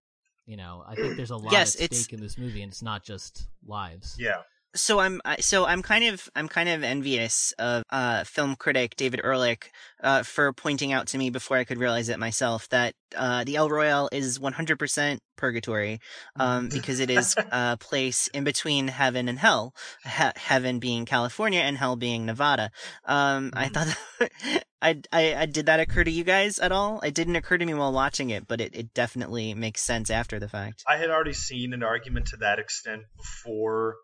[0.45, 2.83] you know, I think there's a lot Yes, at stake in this movie, and it's
[2.83, 4.17] not just lives.
[4.19, 4.43] Yeah.
[4.75, 9.21] So I'm so I'm kind of I'm kind of envious of uh, film critic David
[9.25, 9.71] Ehrlich
[10.03, 13.57] uh, for pointing out to me before I could realize it myself that uh, the
[13.57, 16.01] El Royale is 100% purgatory
[16.37, 19.75] um, because it is a place in between heaven and hell.
[20.05, 22.71] He- heaven being California and hell being Nevada.
[23.05, 23.73] Um, I Mhm.
[23.73, 27.01] thought that, I, I I did that occur to you guys at all?
[27.01, 30.39] It didn't occur to me while watching it, but it, it definitely makes sense after
[30.39, 30.85] the fact.
[30.87, 33.97] I had already seen an argument to that extent before,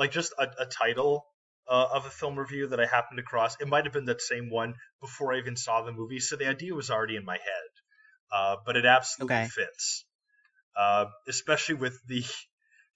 [0.00, 1.24] like just a, a title
[1.68, 3.56] uh, of a film review that I happened across.
[3.60, 6.48] It might have been that same one before I even saw the movie, so the
[6.48, 7.70] idea was already in my head.
[8.32, 9.48] Uh, but it absolutely Okay.
[9.48, 10.04] fits,
[10.76, 12.24] uh, especially with the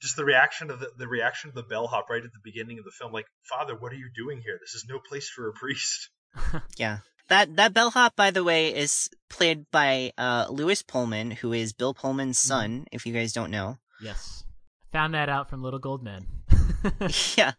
[0.02, 2.84] just the reaction of the, the reaction of the bellhop right at the beginning of
[2.84, 3.12] the film.
[3.12, 4.58] Like, Father, what are you doing here?
[4.60, 6.10] This is no place for a priest.
[6.76, 6.98] Yeah.
[7.28, 11.94] That that bellhop, by the way, is played by uh, Lewis Pullman, who is Bill
[11.94, 12.84] Pullman's son.
[12.92, 14.44] If you guys don't know, Yes,
[14.92, 16.26] found that out from Little Gold Men.
[17.36, 17.52] yeah.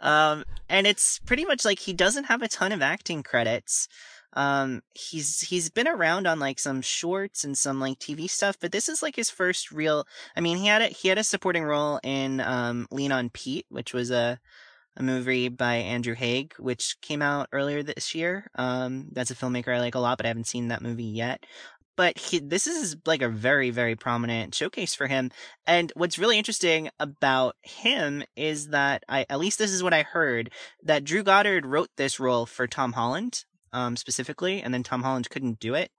[0.00, 3.88] Um, and it's pretty much like he doesn't have a ton of acting credits.
[4.34, 8.70] Um, he's he's been around on like some shorts and some like TV stuff, but
[8.70, 10.06] this is like his first real.
[10.36, 13.66] I mean, he had a he had a supporting role in um Lean on Pete,
[13.70, 14.38] which was a
[14.96, 18.50] a movie by Andrew Haigh, which came out earlier this year.
[18.56, 21.44] Um, that's a filmmaker I like a lot, but I haven't seen that movie yet.
[21.96, 25.30] But he, this is like a very, very prominent showcase for him.
[25.66, 30.02] And what's really interesting about him is that I, at least this is what I
[30.02, 30.50] heard,
[30.82, 35.28] that Drew Goddard wrote this role for Tom Holland, um, specifically, and then Tom Holland
[35.28, 35.90] couldn't do it.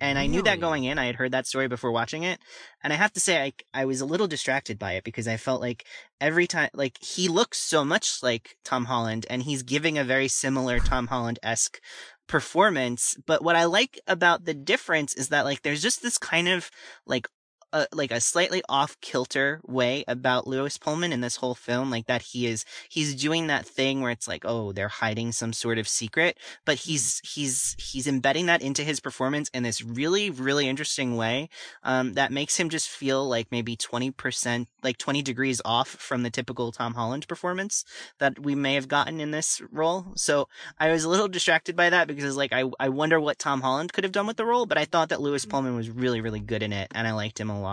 [0.00, 0.98] And I knew that going in.
[0.98, 2.40] I had heard that story before watching it.
[2.82, 5.36] And I have to say, I, I was a little distracted by it because I
[5.36, 5.86] felt like
[6.20, 10.26] every time, like, he looks so much like Tom Holland and he's giving a very
[10.26, 11.80] similar Tom Holland esque
[12.26, 13.16] performance.
[13.26, 16.70] But what I like about the difference is that, like, there's just this kind of,
[17.06, 17.28] like,
[17.74, 22.06] a, like a slightly off kilter way about Lewis Pullman in this whole film, like
[22.06, 25.76] that he is he's doing that thing where it's like, oh, they're hiding some sort
[25.76, 30.68] of secret, but he's he's he's embedding that into his performance in this really really
[30.68, 31.48] interesting way,
[31.82, 36.22] um, that makes him just feel like maybe twenty percent, like twenty degrees off from
[36.22, 37.84] the typical Tom Holland performance
[38.20, 40.12] that we may have gotten in this role.
[40.14, 40.46] So
[40.78, 43.92] I was a little distracted by that because like I I wonder what Tom Holland
[43.92, 46.40] could have done with the role, but I thought that Lewis Pullman was really really
[46.40, 47.63] good in it, and I liked him a lot.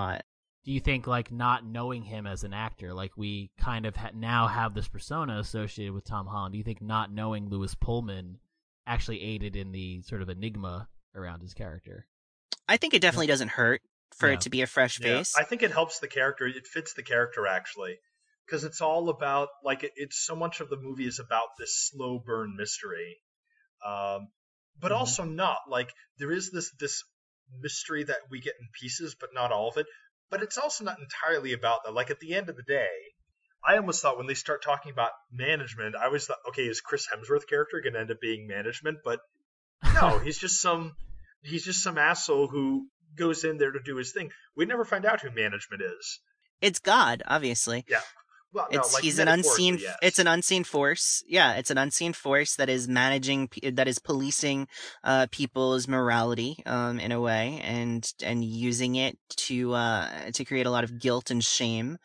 [0.64, 4.12] Do you think like not knowing him as an actor, like we kind of ha-
[4.14, 6.52] now have this persona associated with Tom Holland?
[6.54, 8.38] Do you think not knowing Lewis Pullman
[8.86, 12.06] actually aided in the sort of enigma around his character?
[12.68, 13.82] I think it definitely doesn't hurt
[14.18, 14.36] for Yeah.
[14.36, 15.36] it to be a fresh Yeah, face.
[15.36, 16.46] I think it helps the character.
[16.48, 17.98] It fits the character actually,
[18.46, 21.90] because it's all about like it, it's so much of the movie is about this
[21.90, 23.18] slow burn mystery,
[23.84, 24.32] um,
[24.80, 24.96] but Mhm.
[24.96, 27.04] also not like there is this this
[27.60, 29.86] mystery that we get in pieces, but not all of it.
[30.30, 31.94] But it's also not entirely about that.
[31.94, 32.88] Like at the end of the day,
[33.68, 37.08] I almost thought when they start talking about management, I always thought, okay, is Chris
[37.08, 39.00] Hemsworth character going to end up being management?
[39.04, 39.20] But
[39.94, 40.96] no, he's just some
[41.44, 44.32] he's just some asshole who goes in there to do his thing.
[44.56, 46.20] We never find out who management is.
[46.62, 47.86] it's God, obviously.
[48.54, 49.96] Well, no, it's like he's an unseen yes.
[50.02, 54.68] it's an unseen force yeah it's an unseen force that is managing that is policing
[55.04, 60.66] uh people's morality um in a way and and using it to uh to create
[60.66, 61.98] a lot of guilt and shame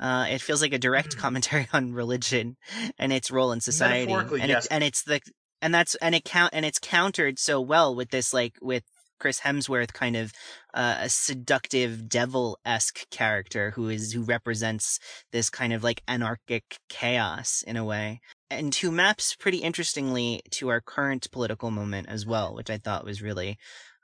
[0.00, 1.20] uh it feels like a direct Mhm.
[1.20, 2.56] commentary on religion
[2.98, 4.64] and its role in society and yes.
[4.64, 5.20] it, and it's the
[5.60, 8.82] and that's and it count and it's countered so well with this like with
[9.22, 10.32] Chris Hemsworth kind of
[10.74, 14.98] uh, a seductive devil-esque character who is who represents
[15.30, 20.70] this kind of like anarchic chaos in a way and who maps pretty interestingly to
[20.70, 23.56] our current political moment as well which i thought was really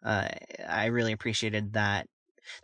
[0.04, 0.28] uh,
[0.68, 2.06] i really appreciated that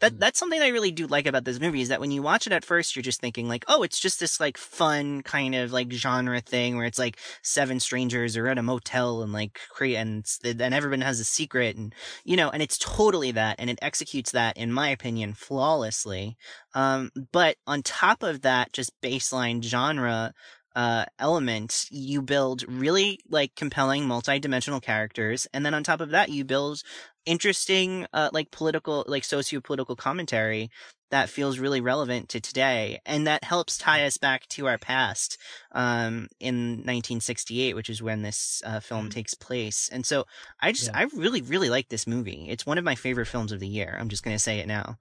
[0.00, 0.18] that Mm.
[0.20, 2.52] that's something I really do like about this movie is that when you watch it
[2.52, 5.92] at first, you're just thinking like, oh, it's just this like fun kind of like
[5.92, 10.26] genre thing where it's like seven strangers are at a motel and like create and
[10.44, 11.94] and everyone has a secret and
[12.24, 16.36] you know, and it's totally that, and it executes that, in my opinion, flawlessly.
[16.74, 20.32] Um, but on top of that, just baseline genre
[20.74, 26.30] uh, element, you build really like compelling multi-dimensional characters, and then on top of that,
[26.30, 26.82] you build
[27.26, 30.70] interesting uh, like political, like socio-political commentary
[31.10, 35.38] that feels really relevant to today, and that helps tie us back to our past
[35.72, 39.10] um, in 1968, which is when this uh, film Mhm.
[39.10, 39.88] takes place.
[39.90, 40.24] And so
[40.60, 40.94] I just, Yeah.
[40.94, 42.46] I really, really like this movie.
[42.48, 43.96] It's one of my favorite films of the year.
[43.98, 44.98] I'm just gonna say it now.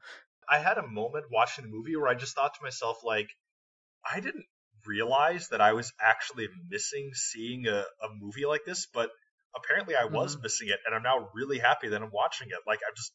[0.48, 3.36] I had a moment watching the movie where I just thought to myself, like,
[4.06, 4.48] I didn't
[4.86, 9.10] realize that I was actually missing seeing a, a movie like this, but
[9.56, 10.44] apparently I was Mhm.
[10.44, 12.60] missing it, and I'm now really happy that I'm watching it.
[12.68, 13.14] Like, I'm just,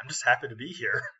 [0.00, 1.02] I'm just happy to be here.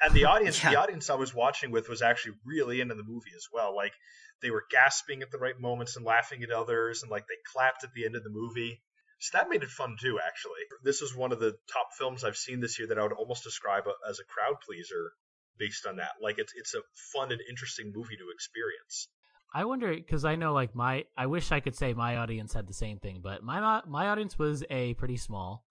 [0.00, 3.32] And the audience, the audience I was watching with was actually really into the movie
[3.34, 3.74] as well.
[3.74, 3.92] Like,
[4.40, 7.84] they were gasping at the right moments and laughing at others, and like they clapped
[7.84, 8.82] at the end of the movie.
[9.18, 10.60] So that made it fun too, actually.
[10.82, 13.44] This is one of the top films I've seen this year that I would almost
[13.44, 15.12] describe as a crowd pleaser
[15.58, 16.12] based on that.
[16.22, 16.80] Like it's it's a
[17.12, 19.08] fun and interesting movie to experience.
[19.54, 22.66] I wonder because I know like my I wish I could say my audience had
[22.66, 25.64] the same thing, but my my audience was a pretty small,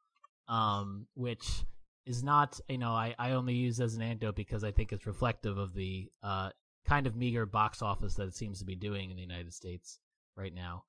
[0.48, 1.66] um, which
[2.06, 5.06] is not you know I I only use as an anecdote because I think it's
[5.06, 6.50] reflective of the uh
[6.86, 10.00] kind of meager box office that it seems to be doing in the United States
[10.36, 10.84] right now.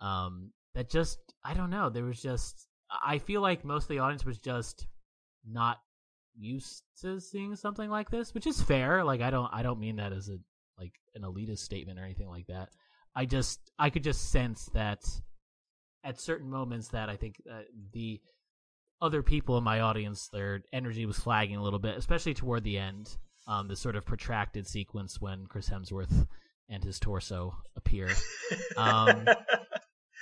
[0.00, 1.90] Um, that just I don't know.
[1.90, 2.68] There was just
[3.04, 4.86] I feel like most of the audience was just
[5.48, 5.78] not
[6.38, 9.04] used to seeing something like this, which is fair.
[9.04, 10.38] Like I don't I don't mean that as a
[10.78, 12.68] like an elitist statement or anything like that.
[13.14, 15.00] I just I could just sense that
[16.04, 17.60] at certain moments that I think uh,
[17.92, 18.20] the
[19.00, 22.78] other people in my audience their energy was flagging a little bit, especially toward the
[22.78, 23.16] end.
[23.48, 26.26] Um, this sort of protracted sequence when Chris Hemsworth
[26.68, 28.08] and his torso appear.
[28.76, 29.24] Um,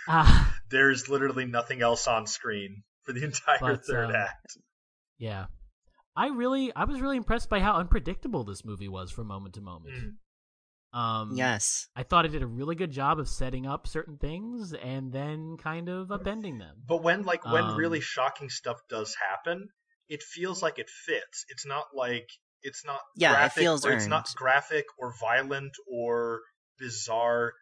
[0.07, 4.59] Ah, There's literally nothing else on screen for the entire But, third um, act.
[5.18, 5.46] yeah.
[6.16, 9.61] I really I was really impressed by how unpredictable this movie was from moment to
[9.61, 9.94] moment.
[10.94, 10.98] Mm.
[10.98, 11.88] Um Yes.
[11.96, 15.57] I thought it did a really good job of setting up certain things and then
[15.57, 16.77] kind of upending them.
[16.87, 19.68] But when like when Um, really shocking stuff does happen,
[20.09, 21.44] it feels like it fits.
[21.48, 22.29] It's not like
[22.62, 26.42] it's not Yeah, it graphic, feels or it's not graphic or violent or
[26.79, 27.55] bizarre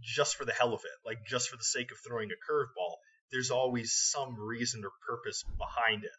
[0.00, 2.96] just for the hell of it, like just for the sake of throwing a curveball.
[3.30, 6.10] There's always some reason or purpose behind it.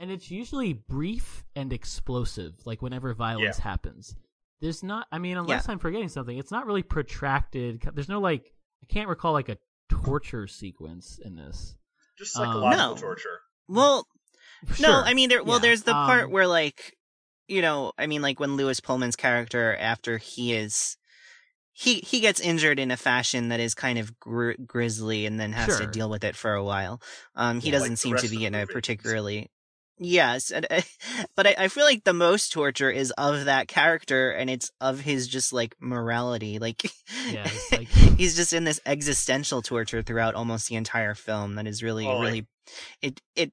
[0.00, 4.16] And it's usually brief and explosive, like whenever violence happens.
[4.60, 7.82] There's not I mean, unless I'm forgetting something, it's not really protracted.
[7.94, 9.58] There's no like I can't recall like a
[9.88, 11.76] torture sequence in this.
[12.18, 13.00] Just Um, psychological No.
[13.00, 13.40] torture.
[13.68, 14.06] Well,
[14.80, 15.44] no, I mean, there.
[15.44, 15.62] Well, Yeah.
[15.62, 16.96] there's the part Um, where, like,
[17.48, 20.96] you know, I mean, like when Lewis Pullman's character, after he is,
[21.72, 25.52] he he gets injured in a fashion that is kind of gr- grisly, and then
[25.52, 27.00] has to deal with it for a while.
[27.34, 27.72] Um, he Yeah.
[27.78, 29.50] doesn't Like seem to be in a particularly.
[30.02, 30.80] Yes, and, eh,
[31.36, 35.00] but I, I feel like the most torture is of that character, and it's of
[35.00, 36.58] his just like morality.
[36.58, 36.90] Like,
[37.30, 41.54] Yeah, like- he's just in this existential torture throughout almost the entire film.
[41.56, 42.46] That is really, Oh, really,
[43.02, 43.52] it it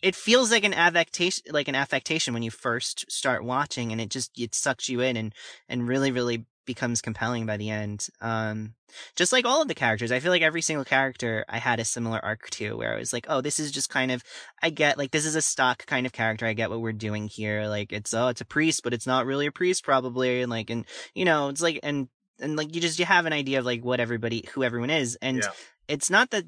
[0.00, 4.10] it feels like an affectation, like an affectation when you first start watching, and it
[4.10, 5.34] just it sucks you in and
[5.68, 8.06] and really, really becomes compelling by the end.
[8.20, 8.74] Um,
[9.16, 11.84] just like all of the characters, I feel like every single character I had a
[11.84, 14.22] similar arc to, where I was like, oh, this is just kind of,
[14.62, 16.46] I get like this is a stock kind of character.
[16.46, 17.66] I get what we're doing here.
[17.66, 20.70] Like it's oh, it's a priest, but it's not really a priest probably, and like
[20.70, 22.08] and you know, it's like and
[22.40, 25.16] and like you just you have an idea of like what everybody who everyone is,
[25.20, 25.50] and Yeah.
[25.88, 26.44] it's not that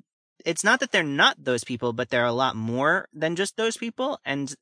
[0.47, 3.76] it's not that they're not those people, but they're a lot more than just those
[3.76, 4.55] people, and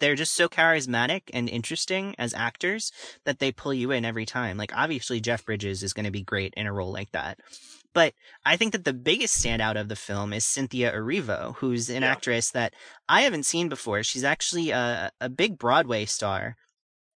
[0.00, 2.92] they're just so charismatic and interesting as actors
[3.24, 4.56] that they pull you in every time.
[4.56, 7.38] Like obviously Jeff Bridges is going to be great in a role like that.
[7.94, 8.14] But
[8.44, 12.12] I think that the biggest standout of the film is Cynthia Erivo, who's an Yeah.
[12.12, 12.74] actress that
[13.08, 14.02] I haven't seen before.
[14.02, 16.56] She's actually a, a big Broadway star.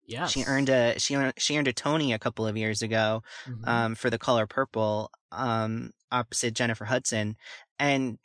[0.04, 0.30] Yes.
[0.32, 3.66] She earned a she earned, she earned a Tony a couple of years ago Mhm.
[3.68, 7.36] um, for The Color Purple um, opposite Jennifer Hudson.
[7.78, 8.18] And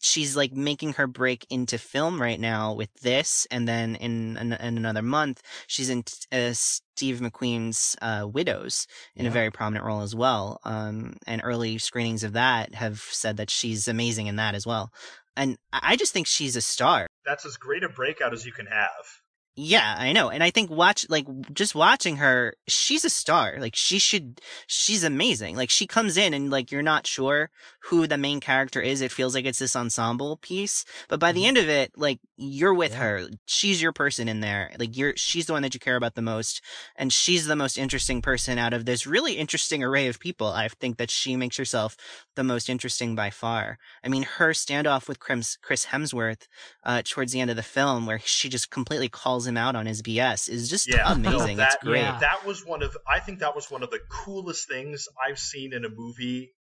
[0.00, 3.46] she's like making her break into film right now with this.
[3.50, 8.86] And then in, in, in another month, she's in uh, Steve McQueen's uh, Widows
[9.16, 10.60] in a very prominent role as well.
[10.64, 14.92] Um, and early screenings of that have said that she's amazing in that as well.
[15.36, 17.06] And I just think she's a star.
[17.24, 19.22] That's as great a breakout as you can have.
[19.54, 20.30] Yeah, I know.
[20.30, 23.56] And I think watch like just watching her, she's a star.
[23.58, 25.56] Like she should she's amazing.
[25.56, 27.50] Like she comes in and like you're not sure
[27.86, 29.00] who the main character is.
[29.00, 30.84] It feels like it's this ensemble piece.
[31.08, 31.46] But by the Mhm.
[31.48, 32.98] end of it, like you're with Yeah.
[32.98, 33.28] her.
[33.46, 34.72] She's your person in there.
[34.78, 36.60] Like you're she's the one that you care about the most
[36.96, 40.46] and she's the most interesting person out of this really interesting array of people.
[40.48, 41.96] I think that she makes herself
[42.36, 43.78] the most interesting by far.
[44.04, 46.46] I mean, her standoff with Chris Chris Hemsworth
[46.84, 49.86] uh, towards the end of the film, where she just completely calls him out on
[49.86, 51.56] his BS, is just Yeah, no, amazing.
[51.58, 52.00] that, it's great.
[52.02, 52.18] Yeah.
[52.20, 55.72] That was one of I think that was one of the coolest things I've seen
[55.72, 56.52] in a movie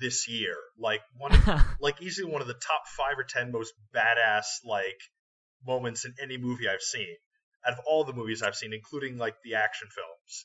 [0.00, 0.54] this year.
[0.78, 4.98] Like one of, like easily one of the top five or ten most badass like
[5.66, 7.16] moments in any movie I've seen.
[7.66, 10.44] Out of all the movies I've seen, including like the action films.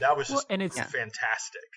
[0.00, 1.68] That was well, just and it's fantastic.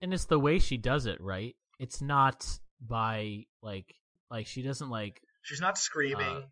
[0.00, 1.54] and it's the way she does it, right?
[1.78, 2.46] It's not
[2.80, 3.94] by like
[4.30, 6.46] like she doesn't like She's not screaming, Uh,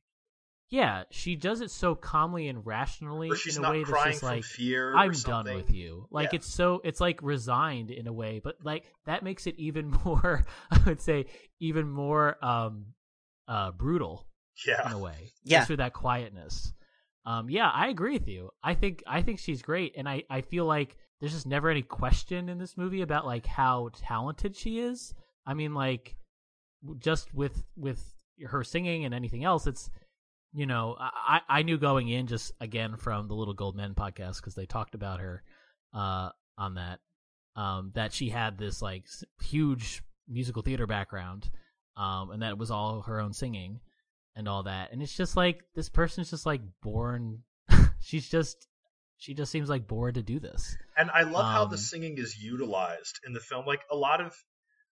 [0.73, 3.91] yeah, she does it so calmly and rationally or she's in a not way that's
[3.91, 4.97] crying just like fear.
[4.97, 6.07] I'm done with you.
[6.11, 6.37] Like Yeah.
[6.39, 10.47] it's so it's like resigned in a way, but like that makes it even more
[10.71, 11.27] I would say
[11.61, 12.87] even more um
[13.47, 14.27] uh brutal
[14.67, 15.33] Yeah, in a way.
[15.45, 15.59] Yeah.
[15.59, 16.73] Just with that quietness.
[17.27, 18.49] Um yeah, I agree with you.
[18.65, 21.83] I think I think she's great and I I feel like there's just never any
[21.83, 25.13] question in this movie about like how talented she is.
[25.47, 26.17] I mean like
[26.99, 28.03] just with with
[28.47, 29.91] her singing and anything else it's
[30.53, 34.37] you know I I knew going in just again from the Little Gold Men podcast
[34.37, 35.43] because they talked about her
[35.95, 37.01] uh on that
[37.57, 39.05] um that she had this like
[39.43, 41.51] huge musical theater background
[41.97, 43.81] um and that it was all her own singing
[44.37, 47.41] and all that and it's just like this person's just like born
[48.01, 48.67] she's just
[49.19, 52.19] she just seems like bored to do this and I love how the Um, singing
[52.19, 53.67] is utilized in the film.
[53.67, 54.35] Like a lot of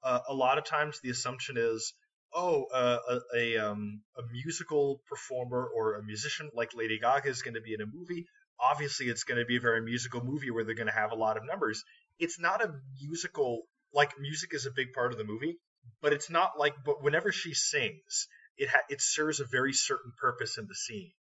[0.03, 1.93] uh, a lot of times, the assumption is,
[2.35, 7.43] oh, uh, a a, um, a musical performer or a musician like Lady Gaga is
[7.43, 8.27] going to be in a movie.
[8.61, 11.17] Obviously, it's going to be a very musical movie where they're going to have a
[11.17, 11.83] lot of numbers.
[12.19, 13.63] It's not a musical
[13.93, 15.59] like music is a big part of the movie,
[16.01, 16.75] but it's not like.
[16.85, 21.13] But whenever she sings, it ha- it serves a very certain purpose in the scene,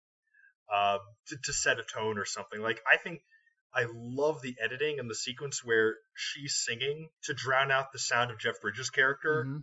[0.72, 0.98] uh,
[1.28, 2.60] to, to set a tone or something.
[2.60, 3.20] Like I think
[3.74, 8.30] I love the editing and the sequence where she's singing to drown out the sound
[8.30, 9.62] of Jeff Bridges' character Mhm.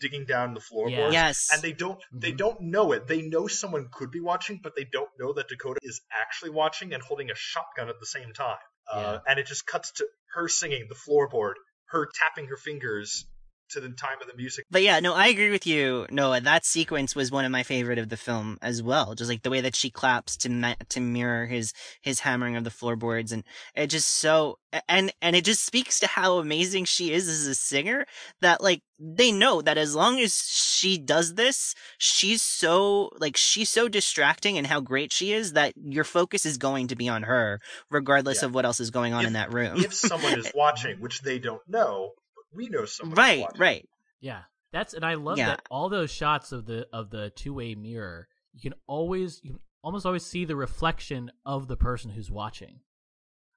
[0.00, 1.12] Digging down the floorboard.
[1.12, 1.26] Yeah.
[1.28, 1.48] Yes.
[1.52, 2.38] And they don't they Mhm.
[2.38, 3.06] don't know it.
[3.06, 6.92] They know someone could be watching, but they don't know that Dakota is actually watching
[6.92, 8.58] and holding a shotgun at the same time.
[8.90, 11.54] Uh, and it just cuts to her singing the floorboard,
[11.86, 13.24] her tapping her fingers
[13.70, 14.66] to the time of the music.
[14.70, 16.40] But yeah, no, I agree with you, Noah.
[16.40, 19.14] That sequence was one of my favorite of the film as well.
[19.14, 22.64] Just like the way that she claps to ma- to mirror his his hammering of
[22.64, 23.44] the floorboards, and
[23.74, 24.58] it just so
[24.88, 28.06] and and it just speaks to how amazing she is as a singer.
[28.40, 33.70] That like they know that as long as she does this, she's so like she's
[33.70, 37.22] so distracting and how great she is that your focus is going to be on
[37.22, 37.60] her,
[37.90, 38.46] regardless Yeah.
[38.46, 39.78] of what else is going on If- in that room.
[39.78, 42.10] if someone is watching, which they don't know,
[42.52, 43.16] we know someone.
[43.16, 43.60] right, watching.
[43.60, 43.88] right.
[44.20, 44.42] Yeah,
[44.72, 45.46] that's and I love Yeah.
[45.46, 48.28] that all those shots of the of the two way mirror.
[48.52, 52.80] You can always you can almost always see the reflection of the person who's watching.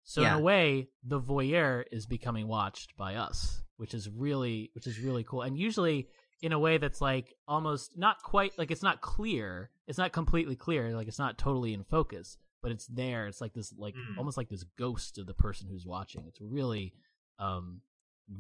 [0.04, 0.34] So Yeah.
[0.36, 5.00] in a way, the voyeur is becoming watched by us, which is really which is
[5.00, 5.42] really cool.
[5.42, 6.08] And usually
[6.42, 9.70] in a way that's like almost not quite like it's not clear.
[9.88, 10.96] It's not completely clear.
[10.96, 13.28] Like it's not totally in focus, but it's there.
[13.28, 14.18] It's like this like Mhm.
[14.18, 16.26] almost like this ghost of the person who's watching.
[16.28, 16.94] It's really
[17.40, 17.82] um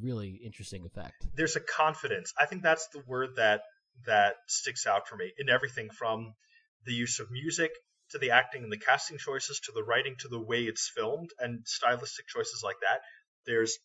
[0.01, 1.25] really interesting effect.
[1.35, 2.33] there's a confidence.
[2.39, 3.61] I think that's the word that
[4.05, 6.33] that sticks out for me in everything from
[6.85, 7.71] the use of music
[8.09, 11.29] to the acting and the casting choices to the writing to the way it's filmed
[11.39, 13.01] and stylistic choices like that.
[13.45, 13.77] There's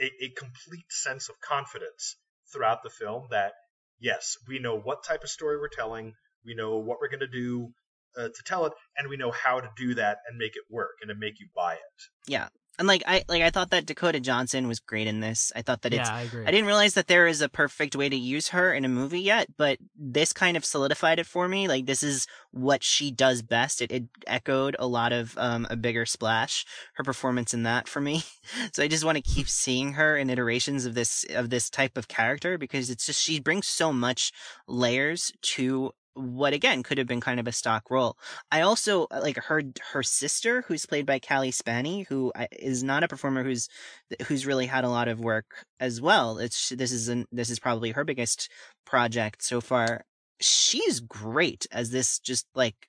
[0.00, 2.16] a, a complete sense of confidence
[2.52, 3.52] throughout the film that
[4.00, 6.14] yes, we know what type of story we're telling,
[6.44, 7.72] we know what we're going to do
[8.16, 10.96] uh, to tell it, and we know how to do that and make it work
[11.02, 12.02] and to make you buy it.
[12.26, 12.48] Yeah.
[12.80, 15.52] And like I like I thought that Dakota Johnson was great in this.
[15.54, 16.46] I thought that yeah, it's I agree.
[16.46, 19.20] I didn't realize that there is a perfect way to use her in a movie
[19.20, 21.68] yet, but this kind of solidified it for me.
[21.68, 23.82] Like this is what she does best.
[23.82, 26.64] It, it echoed a lot of um, a bigger splash.
[26.94, 28.22] Her performance in that for me.
[28.72, 31.96] So I just want to keep seeing her in iterations of this of this type
[31.96, 34.32] of character because it's just she brings so much
[34.66, 38.16] layers to what again could have been kind of a stock role.
[38.50, 43.04] I also uh, like heard her sister, who's played by Cailee Spaeny, who is not
[43.04, 43.68] a performer who's
[44.26, 46.38] who's really had a lot of work as well.
[46.38, 48.50] It's this is an, this is probably her biggest
[48.84, 50.04] project so far.
[50.40, 52.88] She's great as this just like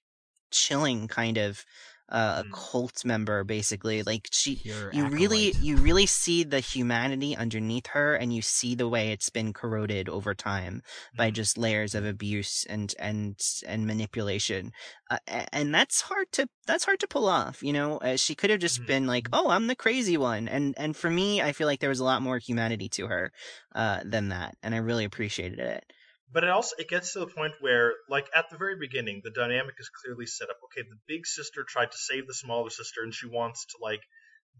[0.51, 1.63] chilling kind of
[2.11, 2.51] uh, a mm.
[2.51, 5.19] cult member basically like she Pure you acolyte.
[5.19, 9.53] really you really see the humanity underneath her and you see the way it's been
[9.53, 10.81] corroded over time
[11.15, 11.35] by mm-hmm.
[11.35, 14.71] just layers of abuse and and and manipulation
[15.09, 15.17] uh,
[15.51, 18.59] and that's hard to that's hard to pull off you know uh, she could have
[18.59, 18.87] just mm-hmm.
[18.87, 21.89] been like oh i'm the crazy one and and for me i feel like there
[21.89, 23.31] was a lot more humanity to her
[23.73, 25.85] uh, than that and i really appreciated it
[26.33, 29.31] but it also it gets to the point where like at the very beginning the
[29.31, 30.57] dynamic is clearly set up.
[30.65, 34.01] Okay the big sister tried to save the smaller sister and she wants to like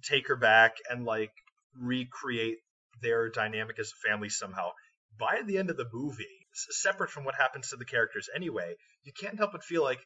[0.04, 1.32] take her back and like
[1.80, 2.58] recreate
[3.02, 4.70] their dynamic as a family somehow.
[5.18, 9.14] By the end of the movie separate from what happens to the characters anyway you
[9.14, 10.00] can't help but feel like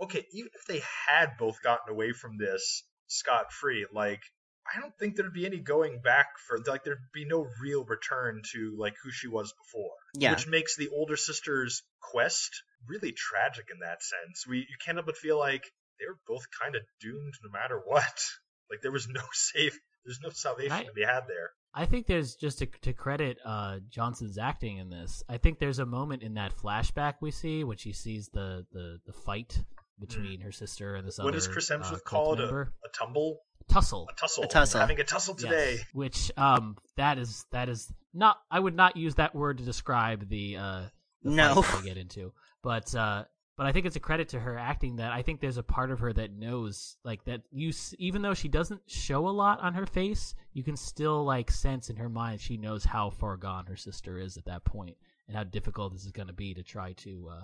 [0.00, 4.20] okay even if they had both gotten away from this scot free like
[4.66, 8.42] I don't think there'd be any going back for like there'd be no real return
[8.52, 9.90] to like who she was before.
[10.14, 10.32] Yeah.
[10.32, 12.50] Which makes the older sister's quest
[12.86, 14.46] really tragic in that sense.
[14.48, 15.64] We you can't help but feel like
[15.98, 18.14] they were both kind of doomed no matter what.
[18.70, 21.50] Like there was no safe there's no salvation I, to be had there.
[21.74, 25.22] I think there's just to, to credit uh, Johnson's acting in this.
[25.28, 28.98] I think there's a moment in that flashback we see when she sees the the,
[29.06, 29.62] the fight
[29.98, 30.44] between mm.
[30.44, 31.32] her sister and this what other.
[31.32, 32.40] What does Chris Hemsworth uh, call it?
[32.40, 33.38] A, a, tumble?
[33.72, 34.08] Tussle.
[34.10, 34.44] A tussle.
[34.44, 34.80] A tussle.
[34.80, 35.74] having a tussle today.
[35.74, 39.64] Yes, which um that is that is not I would not use that word to
[39.64, 40.82] describe the uh
[41.22, 42.32] the no I get into.
[42.62, 43.24] But uh
[43.56, 45.90] but I think it's a credit to her acting that I think there's a part
[45.90, 49.74] of her that knows like that you even though she doesn't show a lot on
[49.74, 53.66] her face, you can still like sense in her mind she knows how far gone
[53.66, 54.96] her sister is at that point
[55.28, 57.42] and how difficult this is going to be to try to uh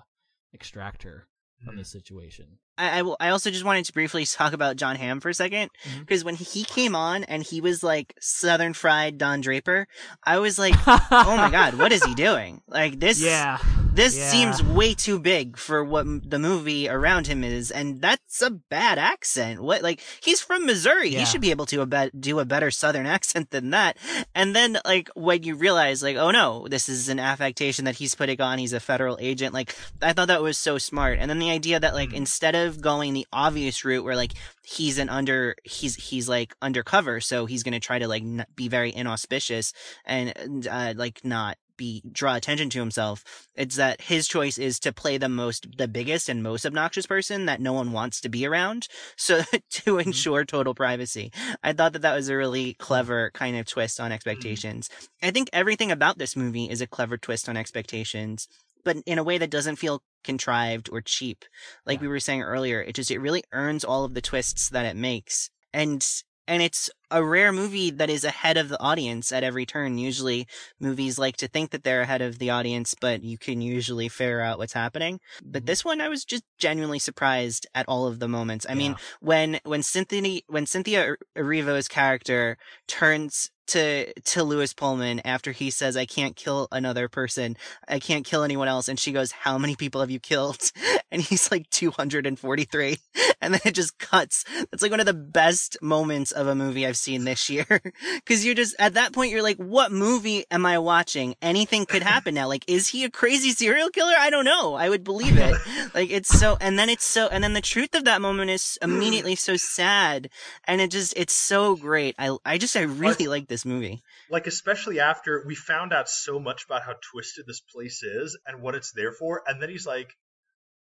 [0.53, 1.27] extract her
[1.63, 2.47] from this situation.
[2.79, 5.69] I, I, I, also just wanted to briefly talk about Jon Hamm for a second
[5.99, 6.25] because mm-hmm.
[6.27, 9.87] when he came on and he was like Southern Fried Don Draper,
[10.23, 12.61] I was like, oh my god, what is he doing?
[12.67, 13.59] Like this, yeah,
[13.93, 14.29] this yeah.
[14.29, 18.97] seems way too big for what the movie around him is, and that's a bad
[18.97, 19.61] accent.
[19.61, 21.19] What like he's from Missouri, yeah.
[21.19, 23.97] he should be able to a be- do a better Southern accent than that.
[24.33, 28.15] And then like when you realize like, oh no, this is an affectation that he's
[28.15, 29.53] putting on, he's a federal agent.
[29.53, 31.19] Like I thought that was so smart.
[31.19, 32.17] And then the idea that like mm-hmm.
[32.17, 36.55] instead of of going the obvious route where like he's an under he's he's like
[36.61, 39.73] undercover so he's going to try to like n- be very inauspicious
[40.05, 44.91] and uh, like not be draw attention to himself it's that his choice is to
[44.91, 48.45] play the most the biggest and most obnoxious person that no one wants to be
[48.45, 49.99] around so to mm-hmm.
[49.99, 51.31] ensure total privacy
[51.63, 54.13] i thought that that was a really clever kind of twist on mm-hmm.
[54.13, 54.89] expectations
[55.23, 58.47] i think everything about this movie is a clever twist on expectations
[58.83, 61.45] but in a way that doesn't feel contrived or cheap.
[61.85, 62.03] Like yeah.
[62.03, 64.95] we were saying earlier, it just it really earns all of the twists that it
[64.95, 65.49] makes.
[65.73, 66.05] And
[66.47, 69.97] and it's a rare movie that is ahead of the audience at every turn.
[69.97, 70.47] Usually
[70.79, 74.41] movies like to think that they're ahead of the audience, but you can usually figure
[74.41, 75.19] out what's happening.
[75.43, 75.65] But mm-hmm.
[75.65, 78.65] this one, I was just genuinely surprised at all of the moments.
[78.67, 78.77] I yeah.
[78.77, 82.57] mean, when, when Cynthia, when Cynthia Erivo's character
[82.87, 87.55] turns to to Lewis Pullman after he says, "I can't kill another person.
[87.87, 90.71] I can't kill anyone else," and she goes, "How many people have you killed?"
[91.11, 92.97] And he's like, "243,"
[93.41, 94.45] and then it just cuts.
[94.69, 97.65] That's like one of the best moments of a movie I've seen this year,
[98.15, 101.35] because you're just at that point you're like, "What movie am I watching?
[101.41, 102.47] Anything could happen now.
[102.47, 104.13] Like, is he a crazy serial killer?
[104.17, 104.75] I don't know.
[104.75, 105.55] I would believe it.
[105.93, 108.77] like, it's so, and then it's so, and then the truth of that moment is
[108.81, 110.29] immediately so sad,
[110.65, 112.15] and it just it's so great.
[112.17, 114.01] I I just I really like this movie.
[114.29, 118.61] Like especially after we found out so much about how twisted this place is and
[118.61, 120.13] what it's there for, and then he's like,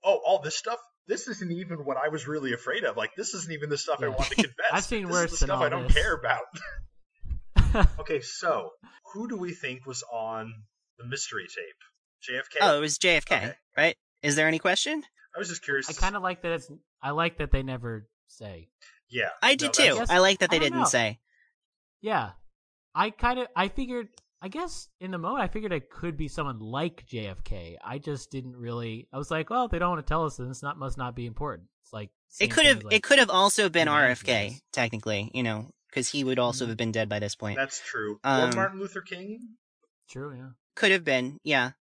[0.03, 0.79] "Oh, all this stuff.
[1.09, 2.95] This isn't even what I was really afraid of.
[2.95, 4.05] Like this isn't even the stuff yeah.
[4.05, 4.71] I want to confess.
[4.71, 5.93] I've seen this worse is the stuff I don't this.
[5.93, 8.69] care about." okay, so
[9.13, 10.53] who do we think was on
[10.99, 12.35] the mystery tape?
[12.37, 12.57] JFK.
[12.61, 13.53] Oh, it was JFK, okay.
[13.75, 13.95] right?
[14.21, 15.03] Is there any question?
[15.35, 15.89] I was just curious.
[15.89, 16.71] I kind of like that it's.
[17.01, 18.69] I like that they never say.
[19.09, 19.95] Yeah, I did no, too.
[19.95, 20.85] Guess, I like that they didn't know.
[20.85, 21.17] say.
[22.01, 22.31] Yeah,
[22.93, 24.09] I kind of I figured
[24.41, 27.75] I guess in the moment I figured it could be someone like JFK.
[27.83, 29.07] I just didn't really.
[29.11, 31.15] I was like, well, they don't want to tell us, then it's not must not
[31.15, 31.67] be important.
[31.83, 32.09] It's like
[32.39, 36.23] it could have like, it could have also been RFK technically, you know, because he
[36.23, 36.71] would also mm-hmm.
[36.71, 37.57] have been dead by this point.
[37.57, 38.19] That's true.
[38.23, 39.39] Um, or Martin Luther King.
[40.09, 40.35] True.
[40.35, 40.49] Yeah.
[40.75, 41.39] Could have been.
[41.43, 41.71] Yeah.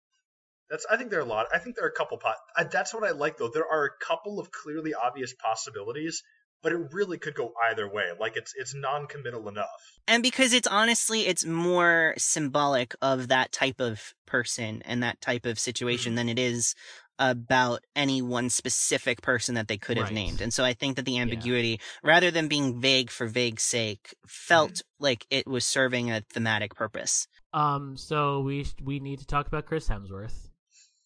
[0.69, 0.85] That's.
[0.91, 1.47] I think there are a lot.
[1.53, 2.17] I think there are a couple.
[2.17, 3.49] Po- that's what I like though.
[3.53, 6.23] There are a couple of clearly obvious possibilities
[6.61, 8.05] but it really could go either way.
[8.19, 9.67] Like it's it's non-committal enough.
[10.07, 15.45] And because it's honestly it's more symbolic of that type of person and that type
[15.45, 16.17] of situation mm-hmm.
[16.17, 16.75] than it is
[17.21, 20.39] about any one specific person that they could have named.
[20.39, 24.71] And so I think that the ambiguity, rather than being vague for vague's sake, felt
[24.71, 25.03] Mm-hmm.
[25.03, 27.27] like it was serving a thematic purpose.
[27.53, 30.47] Um, so we we need to talk about Chris Hemsworth,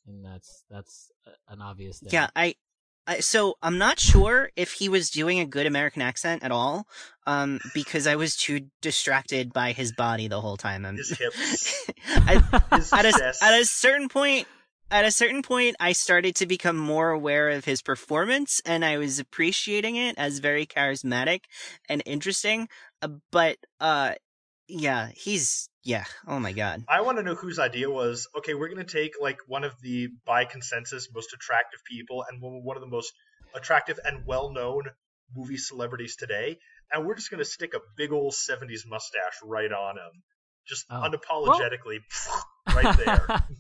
[0.05, 1.11] and that's that's
[1.47, 2.09] an obvious thing.
[2.11, 2.55] Yeah, I,
[3.05, 6.87] I so I'm not sure if he was doing a good American accent at all,
[7.27, 10.85] um, because I was too distracted by his body the whole time.
[10.85, 12.41] I'm, His hips, I,
[12.75, 14.47] his at a at a certain point.
[14.91, 18.99] At a certain point, I started to become more aware of his performance, and I
[18.99, 21.45] was appreciating it as very charismatic
[21.89, 22.67] and interesting.
[23.01, 24.13] Uh, but, uh,
[24.67, 26.05] yeah, he's yeah.
[26.27, 26.83] Oh my god.
[26.87, 28.53] I want to know whose idea was okay.
[28.53, 32.63] We're going to take like one of the by consensus most attractive people and one
[32.63, 33.13] one of the most
[33.55, 34.83] attractive and well-known
[35.35, 36.57] movie celebrities today,
[36.91, 40.23] and we're just going to stick a big old '70s mustache right on him,
[40.67, 41.01] just Oh.
[41.09, 41.99] unapologetically,
[42.73, 43.27] right there.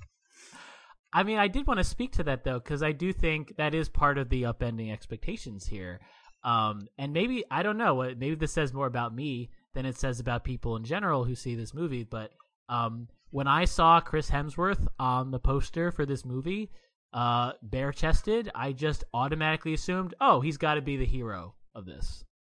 [1.15, 3.75] I mean, I did want to speak to that though, because I do think that
[3.75, 5.99] is part of the upending expectations here.
[6.43, 7.97] Um, and maybe I don't know.
[8.17, 11.55] Maybe this says more about me than it says about people in general who see
[11.55, 12.03] this movie.
[12.03, 12.31] But
[12.69, 16.71] um, when I saw Chris Hemsworth on the poster for this movie,
[17.13, 21.85] uh, bare chested, I just automatically assumed, oh, he's got to be the hero of
[21.85, 22.23] this.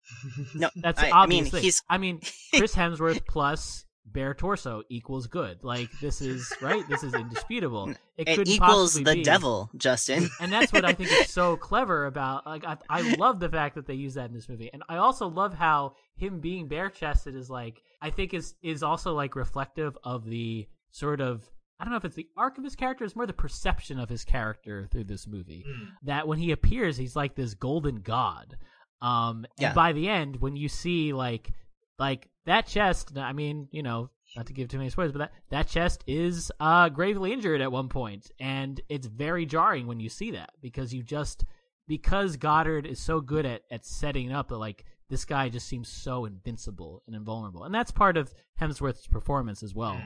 [0.56, 2.20] No, That's I, the I obvious mean he's I mean,
[2.54, 5.62] Chris Hemsworth plus bare torso equals good.
[5.62, 6.86] Like this is right.
[6.88, 7.90] This is indisputable.
[8.16, 9.22] It, it equals the be.
[9.22, 10.28] devil, Justin.
[10.40, 12.46] and that's what I think is so clever about.
[12.46, 14.96] Like I, I love the fact that they use that in this movie, and I
[14.96, 19.36] also love how him being bare chested is like I think is is also like
[19.36, 21.48] reflective of the sort of.
[21.78, 24.10] I don't know if it's the arc of his character, it's more the perception of
[24.10, 25.64] his character through this movie.
[25.66, 25.86] Mm.
[26.02, 28.58] That when he appears, he's like this golden god.
[29.00, 29.72] Um, and Yeah.
[29.72, 31.52] by the end, when you see like
[31.98, 35.32] like that chest, I mean, you know, not to give too many spoilers, but that
[35.50, 40.08] that chest is uh gravely injured at one point, and it's very jarring when you
[40.08, 41.44] see that because you just
[41.86, 45.88] because Goddard is so good at at setting up that like this guy just seems
[45.88, 50.02] so invincible and invulnerable, and that's part of Hemsworth's performance as well.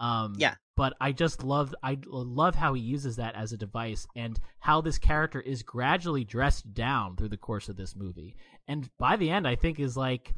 [0.00, 0.56] Um, Yeah.
[0.76, 4.80] but I just love I love how he uses that as a device and how
[4.80, 8.34] this character is gradually dressed down through the course of this movie,
[8.66, 10.34] and by the end, I think is like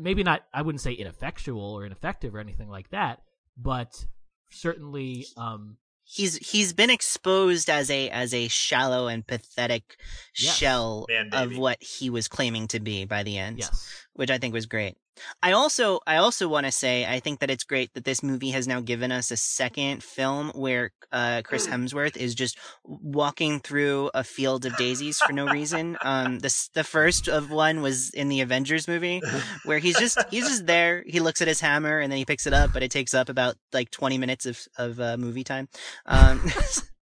[0.00, 3.20] maybe not I wouldn't say ineffectual or ineffective or anything like that,
[3.56, 4.04] but
[4.50, 9.96] certainly um he's he's been exposed as a as a shallow and pathetic
[10.38, 10.56] Yes.
[10.56, 13.58] shell Man, of what he was claiming to be by the end.
[13.58, 14.06] yes.
[14.14, 14.96] which I think was great.
[15.42, 18.50] I also I also want to say I think that it's great that this movie
[18.50, 24.10] has now given us a second film where uh, Chris Hemsworth is just walking through
[24.14, 25.96] a field of daisies for no reason.
[26.08, 29.20] Um, this the first of one was in the Avengers movie
[29.64, 31.04] where he's just he's just there.
[31.06, 33.28] He looks at his hammer and then he picks it up, but it takes up
[33.28, 35.68] about like twenty minutes of of uh, movie time.
[36.06, 36.40] Um,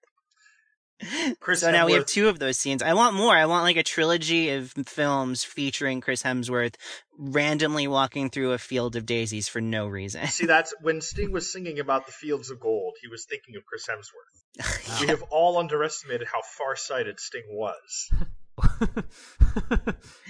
[1.41, 2.83] Chris so now we have two of those scenes.
[2.83, 3.35] I want more.
[3.35, 6.77] I want like a trilogy of films featuring Chris Hemsworth
[7.19, 10.27] randomly walking through a field of daisies for no reason.
[10.29, 12.95] See, that's when Sting was singing about the fields of gold.
[13.03, 15.01] He was thinking of Chris Hemsworth.
[15.01, 18.11] We have all underestimated how far-sighted Sting was.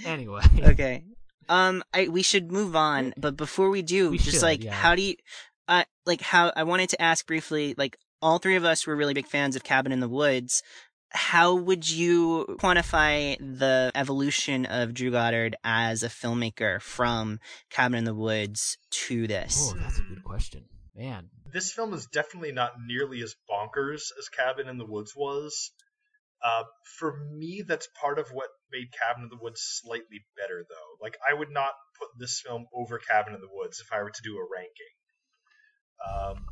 [0.05, 1.05] anyway, okay.
[1.47, 4.73] Um, I we should move on, but before we do, We just should, like yeah.
[4.73, 5.15] how do you,
[5.69, 9.13] uh, like how I wanted to ask briefly, like all three of us were really
[9.13, 10.63] big fans of Cabin in the Woods.
[11.09, 17.39] How would you quantify the evolution of Drew Goddard as a filmmaker from
[17.69, 19.71] Cabin in the Woods to this?
[19.71, 20.65] oh, that's a good question,
[20.95, 21.29] man.
[21.53, 25.71] This film is definitely not nearly as bonkers as Cabin in the Woods was.
[26.43, 26.63] Uh,
[26.99, 31.03] for me, that's part of what made Cabin in the Woods slightly better, though.
[31.03, 34.11] Like, I would not put this film over Cabin in the Woods if I were
[34.11, 34.93] to do a ranking.
[36.05, 36.45] Um,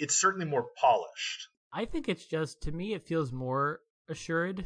[0.00, 1.48] it's certainly more polished.
[1.72, 4.64] I think it's just to me it feels more assured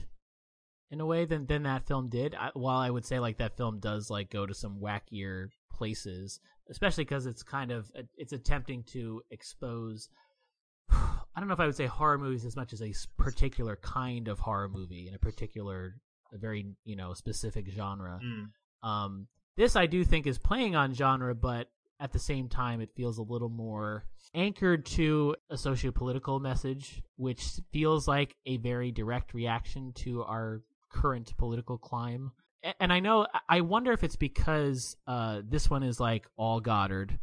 [0.90, 2.34] in a way than than that film did.
[2.34, 6.40] I, while I would say like that film does like go to some wackier places,
[6.70, 10.08] especially because it's kind of it's attempting to expose.
[10.90, 14.28] I don't know if I would say horror movies as much as a particular kind
[14.28, 15.96] of horror movie in a particular,
[16.32, 18.20] a very you know specific genre.
[18.24, 18.88] Mm.
[18.88, 19.26] Um,
[19.56, 21.68] this I do think is playing on genre, but
[22.00, 27.44] at the same time, it feels a little more anchored to a socio-political message, which
[27.72, 32.32] feels like a very direct reaction to our current political climb.
[32.80, 37.18] And I know, I wonder if it's because uh, this one is like all Goddard,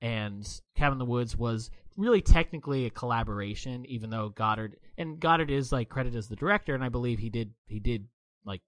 [0.00, 0.46] and
[0.76, 5.72] Cabin in the Woods was really technically a collaboration, even though Goddard and Goddard is
[5.72, 8.06] like credited as the director, and I believe he did he did
[8.44, 8.60] like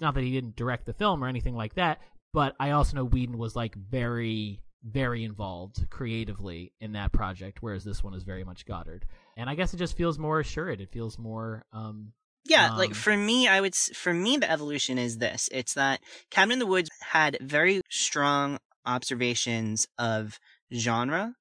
[0.00, 2.00] not that he didn't direct the film or anything like that,
[2.32, 7.84] but I also know Whedon was like very very involved creatively in that project, whereas
[7.84, 9.06] this one is very much Goddard.
[9.36, 10.80] And I guess it just feels more assured.
[10.80, 11.64] It feels more.
[11.72, 12.12] Um,
[12.44, 13.74] yeah, um, like for me, I would.
[13.74, 18.58] For me, the evolution is this: it's that Cabin in the Woods had very strong
[18.84, 20.38] observations of
[20.72, 21.34] genre,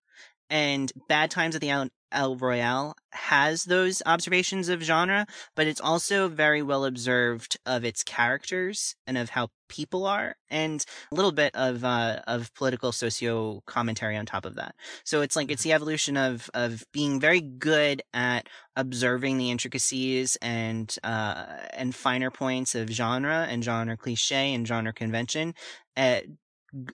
[0.49, 1.71] and Bad Times at the
[2.13, 8.03] El, Royale has those observations of genre, but it's also very well observed of its
[8.03, 13.61] characters and of how people are, and a little bit of uh, of political socio
[13.65, 14.75] commentary on top of that.
[15.03, 20.37] So it's like it's the evolution of of being very good at observing the intricacies
[20.41, 25.53] and uh, and finer points of genre and genre cliche and genre convention.
[25.95, 26.21] Uh,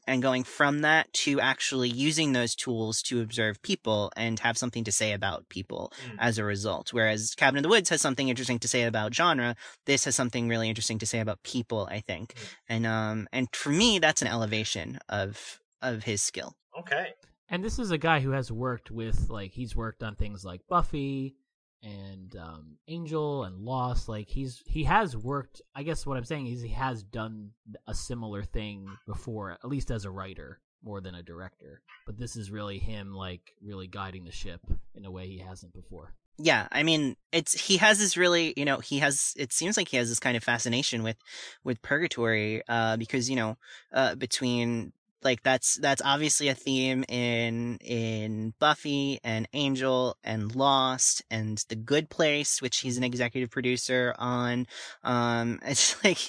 [0.07, 4.84] and going from that to actually using those tools to observe people and have something
[4.84, 6.15] to say about people mm.
[6.19, 6.93] as a result.
[6.93, 9.55] Whereas Cabin in the Woods has something interesting to say about genre,
[9.86, 12.34] this has something really interesting to say about people, I think.
[12.34, 12.45] Mm.
[12.69, 16.55] And um and for me that's an elevation of of his skill.
[16.77, 17.13] Okay.
[17.49, 20.61] And this is a guy who has worked with like he's worked on things like
[20.69, 21.36] Buffy,
[21.84, 24.09] and um, Angel and Lost.
[24.09, 25.61] Like he's he has worked.
[25.75, 27.51] I guess what I'm saying is he has done
[27.88, 31.82] a similar thing before, at least as a writer more than a director.
[32.05, 34.61] But this is really him like really guiding the ship
[34.95, 36.13] in a way he hasn't before.
[36.41, 39.34] Yeah, I mean, it's he has this really, you know, he has.
[39.38, 41.17] It seems like he has this kind of fascination with,
[41.65, 43.57] with purgatory, uh, because you know,
[43.93, 44.93] uh, between
[45.24, 51.76] like that's that's obviously a theme in in Buffy and Angel and Lost and The
[51.76, 54.65] Good Place, which he's an executive producer on.
[55.03, 56.20] Um, it's like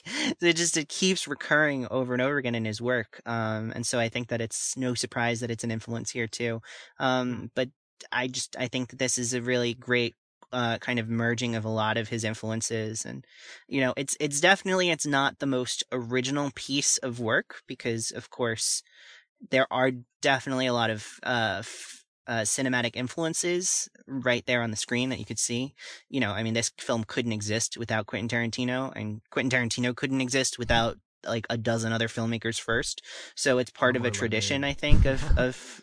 [0.42, 3.20] it just it keeps recurring over and over again in his work.
[3.26, 6.60] Um, and so I think that it's no surprise that it's an influence here too.
[6.98, 7.68] Um, but
[8.12, 10.14] I just I think that this is a really great
[10.52, 13.24] uh, kind of merging of a lot of his influences and
[13.68, 18.30] you know it's it's definitely it's not the most original piece of work because of
[18.30, 18.82] course
[19.50, 24.76] there are definitely a lot of uh, f- uh, cinematic influences right there on the
[24.76, 25.74] screen that you could see.
[26.08, 30.20] You know, I mean, this film couldn't exist without Quentin Tarantino, and Quentin Tarantino couldn't
[30.20, 33.02] exist without like a dozen other filmmakers first.
[33.34, 35.82] So it's part of a tradition, I think, of of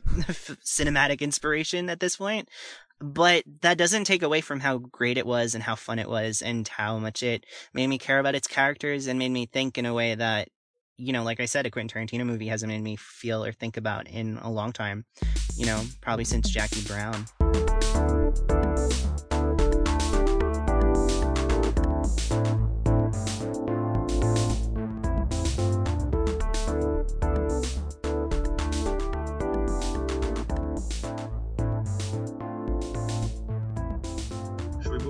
[0.63, 2.49] cinematic inspiration at this point
[2.99, 6.41] but that doesn't take away from how great it was and how fun it was
[6.41, 9.85] and how much it made me care about its characters and made me think in
[9.85, 10.49] a way that
[10.97, 13.77] you know like i said a quentin tarantino movie hasn't made me feel or think
[13.77, 15.05] about in a long time
[15.55, 17.25] you know probably since jackie brown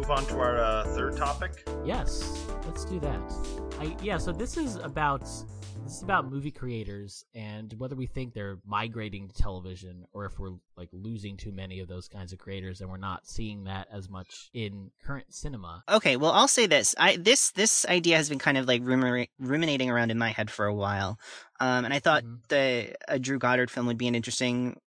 [0.09, 1.67] on to our uh, third topic?
[1.85, 3.19] Yes, let's do that.
[3.79, 8.33] I yeah, so this is about this is about movie creators and whether we think
[8.33, 12.39] they're migrating to television or if we're like losing too many of those kinds of
[12.39, 15.83] creators and we're not seeing that as much in current cinema.
[15.89, 16.95] Okay, well I'll say this.
[16.97, 20.65] I this this idea has been kind of like ruminating around in my head for
[20.65, 21.19] a while.
[21.59, 22.35] Um, and I thought mm-hmm.
[22.49, 24.79] the a Drew Goddard film would be an interesting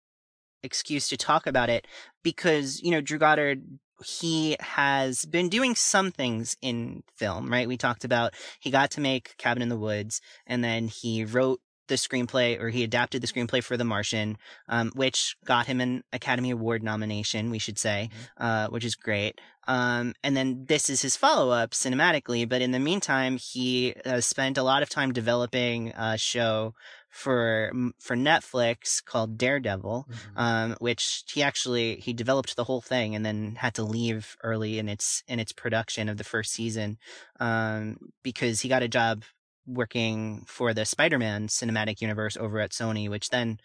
[0.63, 1.87] excuse to talk about it
[2.23, 3.63] because you know Drew Goddard
[4.05, 7.67] he has been doing some things in film, right?
[7.67, 11.59] We talked about he got to make Cabin in the Woods and then he wrote
[11.89, 14.37] the screenplay or he adapted the screenplay for The Martian,
[14.69, 18.43] um, which got him an Academy Award nomination, we should say, mm-hmm.
[18.43, 19.41] uh, which is great.
[19.67, 24.25] Um, and then this is his follow up cinematically, but in the meantime, he has
[24.25, 26.73] spent a lot of time developing a show
[27.09, 30.39] for for Netflix called Daredevil, mm-hmm.
[30.39, 34.79] um, which he actually he developed the whole thing and then had to leave early
[34.79, 36.97] in its in its production of the first season
[37.39, 39.23] um, because he got a job
[39.69, 43.59] working for the Spider-Man cinematic universe over at Sony, which then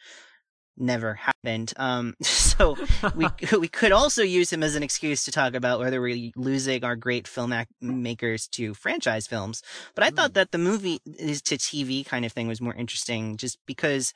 [0.76, 1.72] never happened.
[1.76, 2.76] Um, so
[3.14, 3.26] we
[3.58, 6.96] we could also use him as an excuse to talk about whether we're losing our
[6.96, 9.62] great filmmakers to franchise films.
[9.94, 10.16] But I mm.
[10.16, 10.34] thought hmm.
[10.34, 14.12] that the movie is to TV kind of thing was more interesting, just because.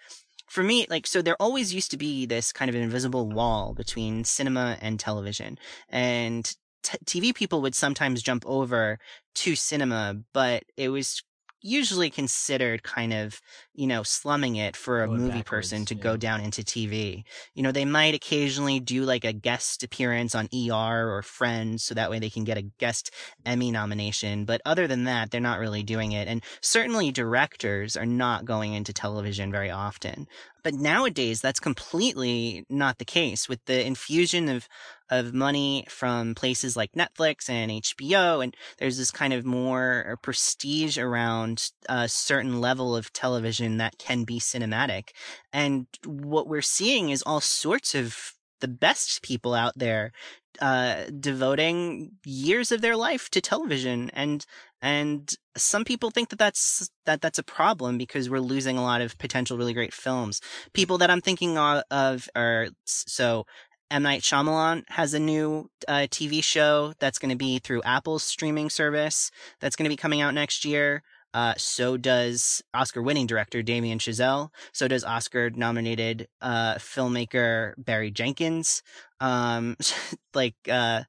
[0.47, 4.24] For me, like, so there always used to be this kind of invisible wall between
[4.24, 5.59] cinema and television.
[5.91, 6.51] And
[6.82, 8.99] t- TV people would sometimes jump over
[9.34, 11.22] to cinema, but it was
[11.62, 13.40] usually considered kind of,
[13.74, 16.02] you know, slumming it for a Going movie person to yeah.
[16.02, 17.24] go down into TV.
[17.54, 21.94] You know, they might occasionally do like a guest appearance on ER or Friends so
[21.94, 23.11] that way they can get a guest
[23.44, 24.44] Emmy nomination.
[24.44, 26.28] But other than that, they're not really doing it.
[26.28, 30.26] And certainly directors are not going into television very often.
[30.62, 34.68] But nowadays, that's completely not the case with the infusion of
[35.11, 40.98] of money from places like Netflix and HBO, and there's this kind of more prestige
[40.98, 45.11] around a certain level of television that can be cinematic.
[45.52, 50.12] And what we're seeing is all sorts of the best people out there
[50.61, 54.44] uh, devoting years of their life to television and
[54.80, 59.00] and some people think that that's that that's a problem because we're losing a lot
[59.00, 60.40] of potential really great films.
[60.72, 63.44] People that I'm thinking of are so
[63.91, 68.22] M Night Shyamalan has a new uh, TV show that's going to be through Apple's
[68.22, 69.30] streaming service
[69.61, 71.03] that's going to be coming out next year.
[71.34, 74.49] Uh, so does Oscar-winning director Damien Chazelle.
[74.72, 78.82] So does Oscar-nominated uh, filmmaker Barry Jenkins.
[79.20, 79.76] Um,
[80.34, 81.03] like uh,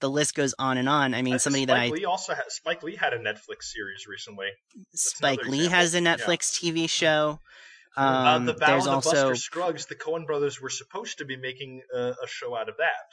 [0.00, 1.14] the list goes on and on.
[1.14, 4.06] I mean, somebody Spike that I Lee also has, Spike Lee had a Netflix series
[4.06, 4.48] recently.
[4.94, 5.78] Spike Lee example.
[5.78, 6.72] has a Netflix yeah.
[6.72, 7.40] TV show.
[7.96, 9.10] Um, uh, the Battle there's of the also...
[9.10, 9.86] Buster Scruggs.
[9.86, 13.06] The Coen brothers were supposed to be making a, a show out of that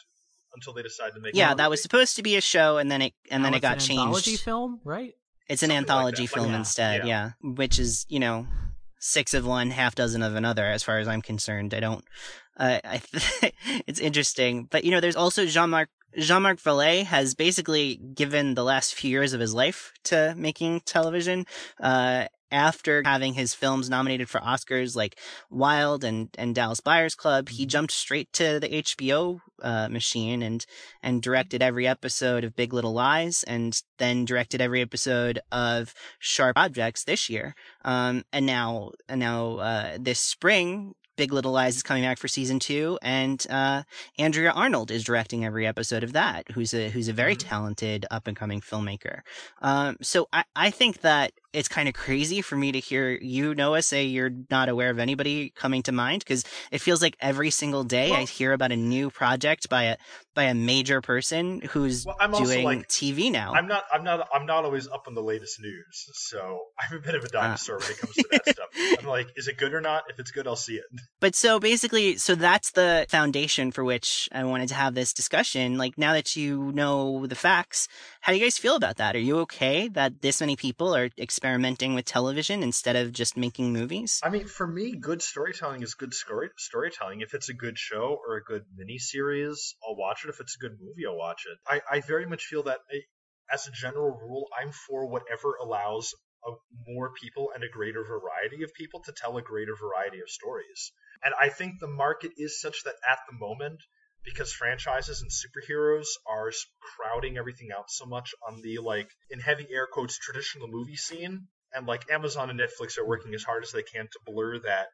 [0.56, 1.36] until they decided to make.
[1.36, 3.62] Yeah, that was supposed to be a show, and then it and now then it
[3.62, 4.02] got an changed.
[4.02, 5.14] Anthology film, right?
[5.48, 6.58] It's an anthology like film like, yeah.
[6.60, 7.32] instead, yeah.
[7.42, 7.52] yeah.
[7.52, 8.48] Which is, you know,
[9.00, 11.74] six of one, half dozen of another, as far as I'm concerned.
[11.74, 12.06] I don't.
[12.58, 13.54] Uh, I th-
[13.88, 18.96] it's interesting, but you know, there's also Jean-Marc Jean-Marc Vallée has basically given the last
[18.96, 21.46] few years of his life to making television.
[21.82, 25.18] Uh, after having his films nominated for Oscars like
[25.50, 27.70] Wild and, and Dallas Buyers Club, he mm-hmm.
[27.70, 30.66] jumped straight to the HBO uh, machine and
[31.04, 36.58] and directed every episode of Big Little Lies and then directed every episode of Sharp
[36.58, 37.56] Objects this year.
[37.84, 42.30] Um, and now and now uh, this spring Big Little Lies is coming back for
[42.30, 43.84] season two, and uh,
[44.18, 46.50] Andrea Arnold is directing every episode of that.
[46.54, 47.50] Who's a who's a very mm-hmm.
[47.50, 49.20] talented up and coming filmmaker.
[49.62, 53.56] Um, so I I think that it's kind of crazy for me to hear you,
[53.56, 57.50] Noah, say you're not aware of anybody coming to mind because it feels like every
[57.50, 59.98] single day well, I hear about a new project by a
[60.36, 63.54] by a major person who's well, doing like, TV now.
[63.54, 67.02] I'm not I'm not I'm not always up on the latest news, so I'm a
[67.02, 67.42] bit of a ah.
[67.42, 68.70] dinosaur when it comes to that stuff.
[69.00, 70.04] I'm like, is it good or not?
[70.10, 70.86] If it's good, I'll see it.
[71.20, 75.78] But so basically, so that's the foundation for which I wanted to have this discussion.
[75.78, 77.88] Like now that you know the facts,
[78.22, 79.16] how do you guys feel about that?
[79.16, 83.72] Are you okay that this many people are experimenting with television instead of just making
[83.72, 84.20] movies?
[84.22, 87.22] I mean, for me, good storytelling is good story- storytelling.
[87.22, 90.30] If it's a good show or a good miniseries, I'll watch it.
[90.30, 91.58] If it's a good movie, I'll watch it.
[91.66, 93.04] I, I very much feel that, I,
[93.54, 96.14] as a general rule, I'm for whatever allows
[96.46, 96.52] a,
[96.86, 100.92] more people and a greater variety of people to tell a greater variety of stories.
[101.24, 103.80] And I think the market is such that at the moment,
[104.24, 106.52] because franchises and superheroes are
[106.82, 111.48] crowding everything out so much on the like in heavy air quotes traditional movie scene.
[111.74, 114.88] And like Amazon and Netflix are working as hard as they can to blur that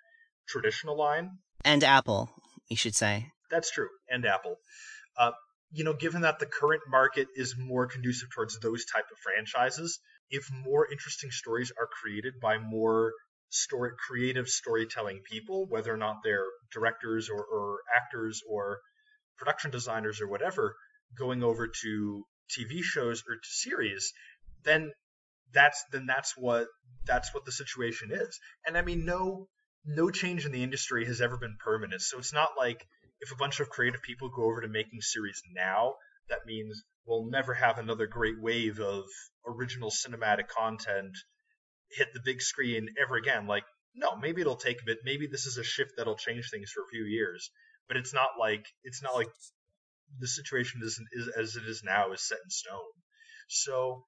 [0.47, 1.37] traditional line.
[1.63, 2.29] And Apple
[2.69, 3.31] you should say.
[3.49, 3.89] That's true.
[4.09, 4.57] And Apple.
[5.17, 5.31] Uh,
[5.71, 9.99] you know given that the current market is more conducive towards those type of franchises
[10.29, 13.13] if more interesting stories are created by more
[13.49, 18.79] story creative storytelling people whether or not they're directors or, or actors or
[19.37, 20.75] production designers or whatever
[21.17, 24.13] going over to TV shows or to series,
[24.63, 24.91] then
[25.53, 26.67] that's then that's what
[27.05, 28.39] that's what the situation is.
[28.65, 29.47] And I mean, no
[29.85, 32.01] no change in the industry has ever been permanent.
[32.01, 32.85] So it's not like
[33.21, 35.95] if a bunch of creative people go over to making series now,
[36.29, 39.03] that means we'll never have another great wave of
[39.47, 41.15] original cinematic content
[41.91, 43.45] hit the big screen ever again.
[43.47, 43.63] Like,
[43.93, 44.99] no, maybe it'll take a bit.
[45.05, 47.51] Maybe this is a shift that'll change things for a few years
[47.87, 49.27] but it's not like it's not like
[50.19, 52.93] the situation isn't is, as it is now is set in stone.
[53.49, 54.05] So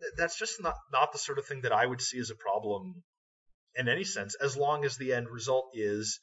[0.00, 2.34] th- that's just not not the sort of thing that I would see as a
[2.34, 3.02] problem
[3.76, 4.34] in any sense.
[4.34, 6.20] As long as the end result is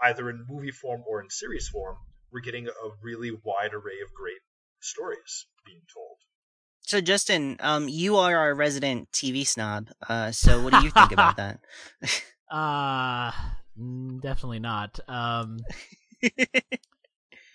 [0.00, 1.96] either in movie form or in series form,
[2.30, 4.40] we're getting a really wide array of great
[4.80, 6.16] stories being told.
[6.82, 9.88] So Justin, um, you are our resident TV snob.
[10.08, 11.60] Uh, so what do you think about that?
[12.50, 13.32] uh
[14.20, 15.00] definitely not.
[15.08, 15.58] Um,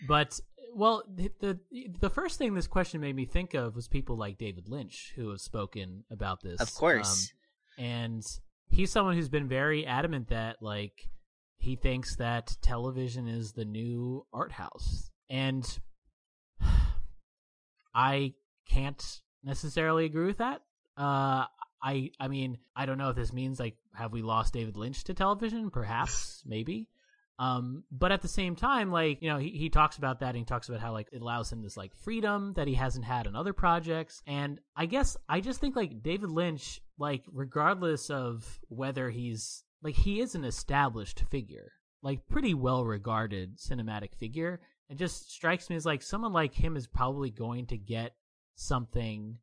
[0.07, 0.39] but
[0.75, 1.59] well, the, the,
[1.99, 5.29] the first thing this question made me think of was people like David Lynch who
[5.29, 6.61] have spoken about this.
[6.61, 7.33] Of course,
[7.77, 8.23] um, and
[8.69, 11.09] he's someone who's been very adamant that like
[11.57, 15.65] he thinks that television is the new art house, and
[17.95, 18.33] I
[18.69, 20.61] can't necessarily agree with that.
[20.95, 21.45] Uh,
[21.81, 25.03] I I mean I don't know if this means like have we lost David Lynch
[25.05, 25.71] to television?
[25.71, 26.87] Perhaps, maybe.
[27.39, 30.37] Um, but at the same time, like, you know, he, he talks about that and
[30.37, 33.27] he talks about how, like, it allows him this, like, freedom that he hasn't had
[33.27, 34.21] in other projects.
[34.25, 39.95] And I guess I just think, like, David Lynch, like, regardless of whether he's, like,
[39.95, 41.71] he is an established figure.
[42.01, 44.61] like pretty well regarded cinematic figure.
[44.89, 48.13] It just strikes me as like someone like him is probably going to get
[48.55, 49.37] something,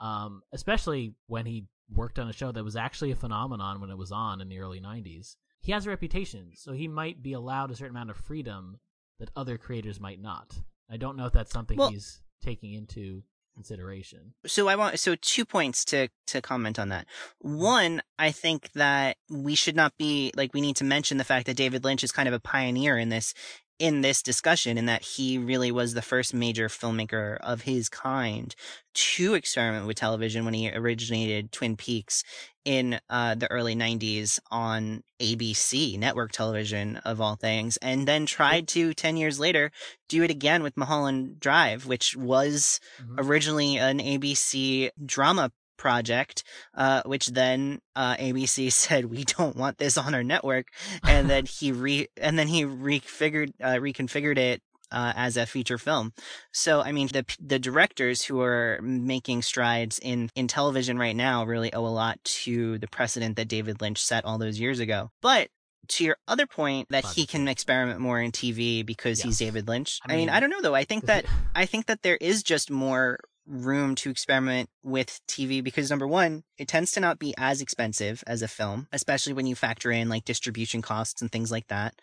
[0.00, 3.98] um, especially when he worked on a show that was actually a phenomenon when it
[3.98, 5.36] was on in the early '90s.
[5.66, 8.78] He has a reputation, so he might be allowed a certain amount of freedom
[9.18, 10.60] that other creators might not.
[10.88, 14.34] I don't know if that's something Well- he's taking into consideration.
[14.46, 17.06] So I want so two points to to comment on that.
[17.44, 17.58] Mm-hmm.
[17.58, 21.46] One, I think that we should not be like we need to mention the fact
[21.46, 23.34] that David Lynch is kind of a pioneer in this
[23.78, 28.54] in this discussion in that he really was the first major filmmaker of his kind
[28.94, 32.24] to experiment with television when he originated Twin Peaks
[32.64, 38.66] in uh, the early 90s on ABC network television of all things and then tried
[38.68, 39.70] to 10 years later
[40.08, 43.14] do it again with Mulholland Drive which was Mhm.
[43.18, 46.42] originally an ABC drama project,
[46.74, 50.68] uh, which then uh, ABC said we don't want this on our network,
[51.04, 54.62] and then he re and then he refigured uh, reconfigured it.
[54.92, 56.12] Uh, as a feature film,
[56.52, 61.44] so I mean the the directors who are making strides in in television right now
[61.44, 65.10] really owe a lot to the precedent that David Lynch set all those years ago.
[65.20, 65.48] But
[65.88, 69.98] to your other point, that he can experiment more in TV because he's David Lynch.
[70.06, 70.76] I I mean, mean- I don't know though.
[70.76, 71.24] I think that
[71.56, 76.42] I think that there is just more room to experiment with TV because number one,
[76.58, 80.08] it tends to not be as expensive as a film, especially when you factor in
[80.08, 81.94] like distribution costs and things like that.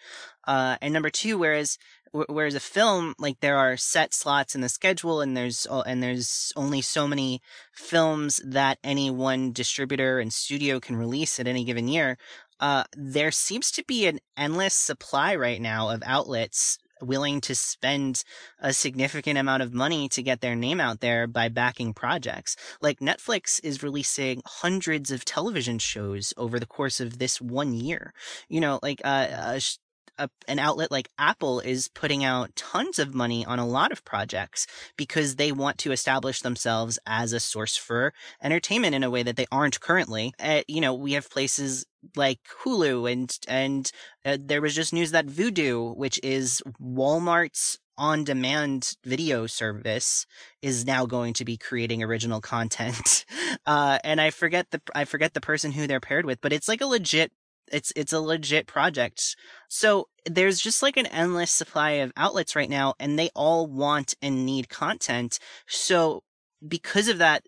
[0.47, 1.77] Uh, and number two, whereas
[2.11, 6.53] whereas a film like there are set slots in the schedule and there's and there's
[6.55, 7.41] only so many
[7.73, 12.17] films that any one distributor and studio can release at any given year.
[12.59, 18.23] Uh, there seems to be an endless supply right now of outlets willing to spend
[18.59, 22.55] a significant amount of money to get their name out there by backing projects.
[22.81, 28.13] Like Netflix is releasing hundreds of television shows over the course of this one year.
[28.49, 29.77] You know, like uh, sh-
[30.17, 34.05] a, an outlet like Apple is putting out tons of money on a lot of
[34.05, 39.23] projects because they want to establish themselves as a source for entertainment in a way
[39.23, 40.33] that they aren't currently.
[40.39, 41.85] Uh, you know, we have places
[42.15, 43.91] like Hulu and and
[44.25, 50.25] uh, there was just news that Vudu, which is Walmart's on-demand video service,
[50.61, 53.25] is now going to be creating original content.
[53.65, 56.67] Uh, and I forget the I forget the person who they're paired with, but it's
[56.67, 57.31] like a legit.
[57.71, 59.35] It's it's a legit project.
[59.67, 64.15] So there's just like an endless supply of outlets right now, and they all want
[64.21, 65.39] and need content.
[65.67, 66.23] So
[66.65, 67.43] because of that,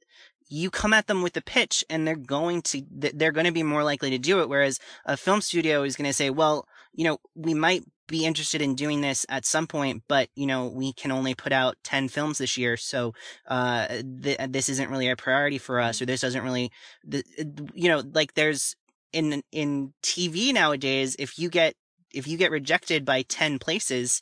[0.47, 3.63] you come at them with a pitch, and they're going to they're going to be
[3.63, 4.49] more likely to do it.
[4.49, 8.61] Whereas a film studio is going to say, well, you know, we might be interested
[8.61, 12.07] in doing this at some point, but you know, we can only put out 10
[12.09, 12.77] films this year.
[12.77, 13.13] So,
[13.47, 13.87] uh,
[14.21, 16.71] th- this isn't really a priority for us, or this doesn't really,
[17.09, 17.25] th-
[17.73, 18.75] you know, like there's
[19.15, 21.75] in, in TV nowadays, if you get,
[22.13, 24.21] if you get rejected by 10 places,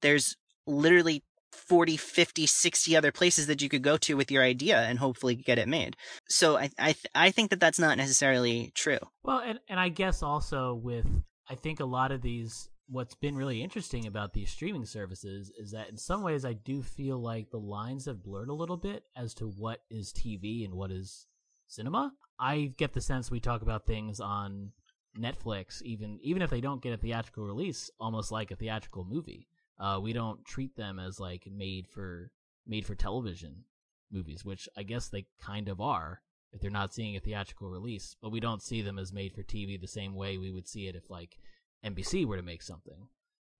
[0.00, 0.36] there's
[0.66, 1.22] literally
[1.52, 5.34] 40, 50, 60 other places that you could go to with your idea and hopefully
[5.34, 5.96] get it made.
[6.28, 8.98] So I, I, I think that that's not necessarily true.
[9.22, 11.06] Well, and and I guess also with
[11.48, 15.72] I think a lot of these what's been really interesting about these streaming services is
[15.72, 19.02] that in some ways I do feel like the lines have blurred a little bit
[19.14, 21.26] as to what is TV and what is
[21.66, 22.12] cinema.
[22.38, 24.72] I get the sense we talk about things on
[25.18, 29.48] Netflix even even if they don't get a theatrical release almost like a theatrical movie.
[29.78, 32.30] Uh we don't treat them as like made for
[32.66, 33.64] made for television
[34.10, 36.20] movies, which I guess they kind of are
[36.52, 39.42] if they're not seeing a theatrical release, but we don't see them as made for
[39.42, 41.38] TV the same way we would see it if like
[41.84, 43.08] NBC were to make something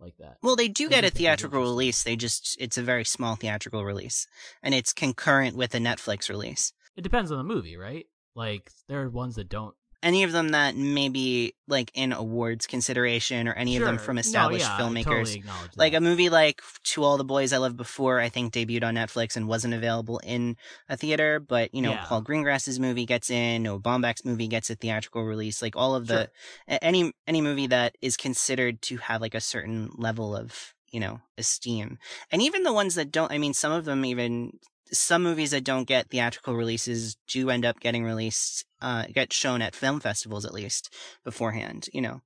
[0.01, 0.39] like that.
[0.43, 2.03] Well, they do get a theatrical release.
[2.03, 4.27] They just, it's a very small theatrical release.
[4.63, 6.73] And it's concurrent with a Netflix release.
[6.97, 8.07] It depends on the movie, right?
[8.39, 9.75] Like there are ones that don't.
[10.01, 14.05] Any of them that may be like in awards consideration or any of them Sure.
[14.05, 15.05] from No, established yeah, I filmmakers.
[15.35, 16.63] totally Like a movie like
[16.93, 20.19] To All the Boys I Loved Before, I think debuted on Netflix and wasn't available
[20.19, 20.57] in
[20.89, 21.41] a theater.
[21.41, 22.05] But, you know, Yeah.
[22.05, 25.61] Paul Greengrass's movie gets in, Noah Baumbach's movie gets a theatrical release.
[25.61, 26.31] Like all of the,
[26.69, 26.79] Sure.
[26.81, 31.23] any, any movie that is considered to have like a certain level of, you know,
[31.37, 31.99] esteem.
[32.31, 34.61] And even the ones that don't, I mean, some of them even,
[34.93, 39.63] some movies that don't get theatrical releases do end up getting released, uh, get shown
[39.63, 40.93] at film festivals at least
[41.25, 42.23] beforehand, you know.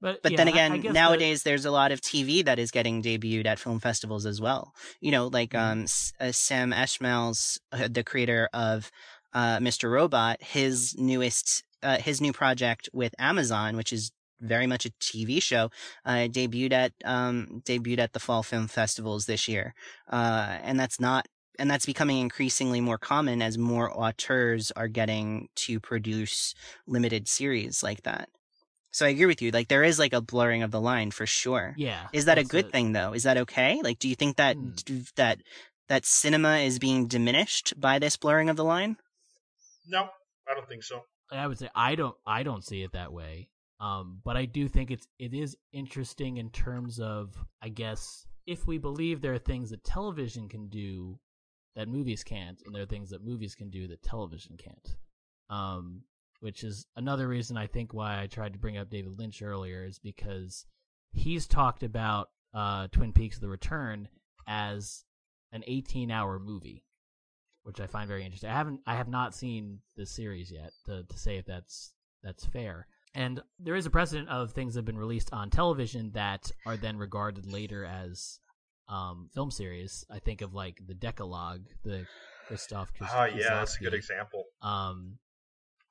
[0.00, 2.42] But But yeah, then I- I again, guess the- nowadays there's a lot of TV
[2.44, 4.74] that is getting debuted at film festivals as well.
[5.00, 5.72] You know, like Mm-hmm.
[5.72, 8.90] um, S- uh, Sam Esmail's uh, the creator of
[9.34, 9.90] uh, Mr.
[9.90, 10.42] Robot.
[10.42, 14.10] His newest, uh, his new project with Amazon, which is
[14.40, 15.70] very much a TV show,
[16.06, 19.74] uh, debuted at um, debuted at the fall film festivals this year,
[20.10, 21.28] uh, and that's not.
[21.58, 26.54] And that's becoming increasingly more common as more auteurs are getting to produce
[26.86, 28.28] limited series like that.
[28.92, 29.50] So I agree with you.
[29.50, 31.74] Like there is like a blurring of the line for sure.
[31.76, 32.08] Yeah.
[32.12, 32.72] Is that a good it.
[32.72, 33.12] thing though?
[33.12, 33.80] Is that okay?
[33.82, 34.70] Like do you think that Hmm.
[35.16, 35.40] that
[35.88, 38.96] that cinema is being diminished by this blurring of the line?
[39.86, 40.08] No,
[40.48, 41.02] I don't think so.
[41.30, 43.48] I would say I don't I don't see it that way.
[43.80, 48.66] Um, but I do think it's it is interesting in terms of I guess if
[48.66, 51.18] we believe there are things that television can do
[51.76, 54.96] that movies can't, and there are things that movies can do that television can't.
[55.48, 56.02] Um,
[56.40, 59.84] which is another reason I think why I tried to bring up David Lynch earlier
[59.84, 60.64] is because
[61.12, 64.08] he's talked about uh, Twin Peaks: The Return
[64.46, 65.04] as
[65.52, 66.84] an 18-hour movie
[67.62, 68.50] which I find very interesting.
[68.50, 71.92] I haven't, I have not seen the series yet to to say if that's
[72.22, 72.86] that's fair.
[73.14, 76.76] And there is a precedent of things that have been released on television that are
[76.76, 78.38] then regarded later as
[78.90, 80.04] um, film series.
[80.10, 82.06] I think of like the Decalogue, the
[82.48, 82.92] Christoph.
[82.92, 84.44] Kis- Ah, yeah, that's a good example.
[84.62, 85.18] um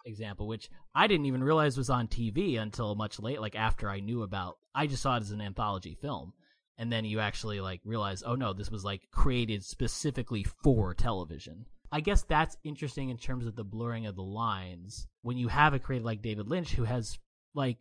[0.06, 4.00] example which i didn't even realize was on tv until much late like after i
[4.00, 6.32] knew about i just saw it as an anthology film
[6.78, 11.66] and then you actually like realize oh no this was like created specifically for television
[11.92, 15.74] i guess that's interesting in terms of the blurring of the lines when you have
[15.74, 17.20] a creator like david lynch who has
[17.54, 17.78] like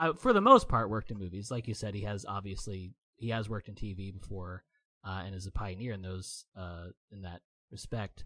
[0.00, 3.28] uh, for the most part worked in movies like you said he has obviously he
[3.30, 4.64] has worked in tv before
[5.06, 7.40] uh, and is a pioneer in those uh, in that
[7.70, 8.24] respect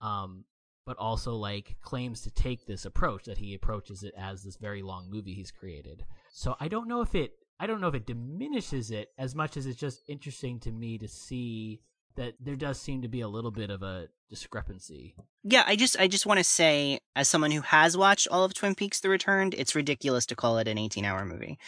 [0.00, 0.44] um,
[0.84, 4.82] but also like claims to take this approach that he approaches it as this very
[4.82, 6.04] long movie he's created.
[6.32, 9.56] So I don't know if it I don't know if it diminishes it as much
[9.56, 11.80] as it's just interesting to me to see
[12.16, 15.14] that there does seem to be a little bit of a discrepancy.
[15.44, 18.54] Yeah, I just I just want to say, as someone who has watched all of
[18.54, 21.58] Twin Peaks: The Returned, it's ridiculous to call it an 18-hour movie.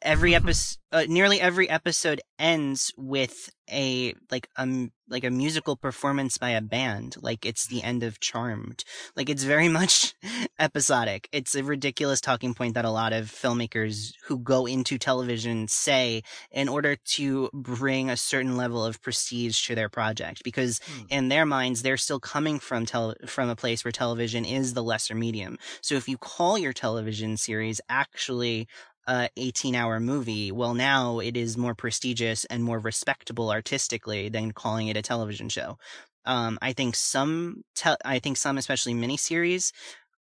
[0.00, 6.38] Every episode, uh, nearly every episode ends with a like um like a musical performance
[6.38, 8.84] by a band, like it's the end of Charmed.
[9.16, 10.14] Like it's very much
[10.58, 11.28] episodic.
[11.32, 16.22] It's a ridiculous talking point that a lot of filmmakers who go into television say
[16.50, 21.02] in order to bring a certain level of prestige to their project, because Hmm.
[21.10, 24.82] in their minds they're still coming from tele- from a place where television is the
[24.82, 25.58] lesser medium.
[25.82, 28.68] So if you call your television series actually
[29.06, 34.52] a 18 hour movie, well now it is more prestigious and more respectable artistically than
[34.52, 35.78] calling it a television show.
[36.24, 39.72] Um, I think some, te- I think some, especially miniseries,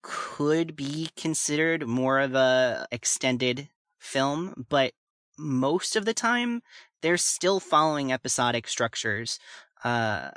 [0.01, 3.69] could be considered more of a extended
[3.99, 4.93] film, but
[5.37, 6.61] most of the time
[7.01, 9.39] they're still following episodic structures.
[9.83, 10.29] Uh,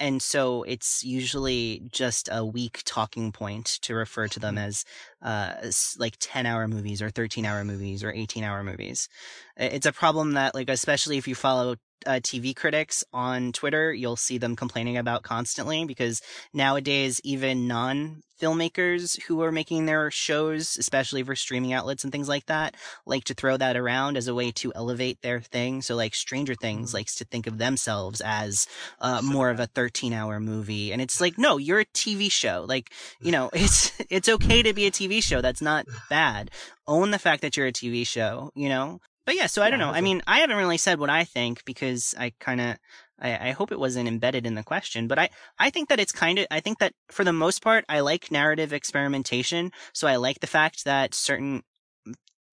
[0.00, 4.84] and so it's usually just a weak talking point to refer to them as
[5.22, 5.52] uh,
[5.98, 9.08] like 10 hour movies or 13 hour movies or 18 hour movies.
[9.56, 11.76] It's a problem that, like, especially if you follow
[12.06, 16.20] uh, TV critics on Twitter, you'll see them complaining about constantly because
[16.52, 22.26] nowadays, even non filmmakers who are making their shows, especially for streaming outlets and things
[22.28, 22.74] like that,
[23.04, 25.82] like to throw that around as a way to elevate their thing.
[25.82, 26.94] So, like, Stranger Things Mhm.
[26.94, 28.66] likes to think of themselves as
[28.98, 30.90] uh, more of a 13 hour movie.
[30.90, 32.64] And it's like, no, you're a TV show.
[32.66, 32.90] Like,
[33.20, 35.42] you know, it's, it's okay to be a TV show.
[35.42, 36.50] That's not bad.
[36.86, 39.00] Own the fact that you're a TV show, you know?
[39.30, 39.90] But yeah, so I don't know.
[39.92, 42.76] I mean, I haven't really said what I think because I kind of,
[43.20, 46.10] I, I hope it wasn't embedded in the question, but I, I think that it's
[46.10, 49.70] kind of, I think that for the most part, I like narrative experimentation.
[49.92, 51.62] So I like the fact that certain,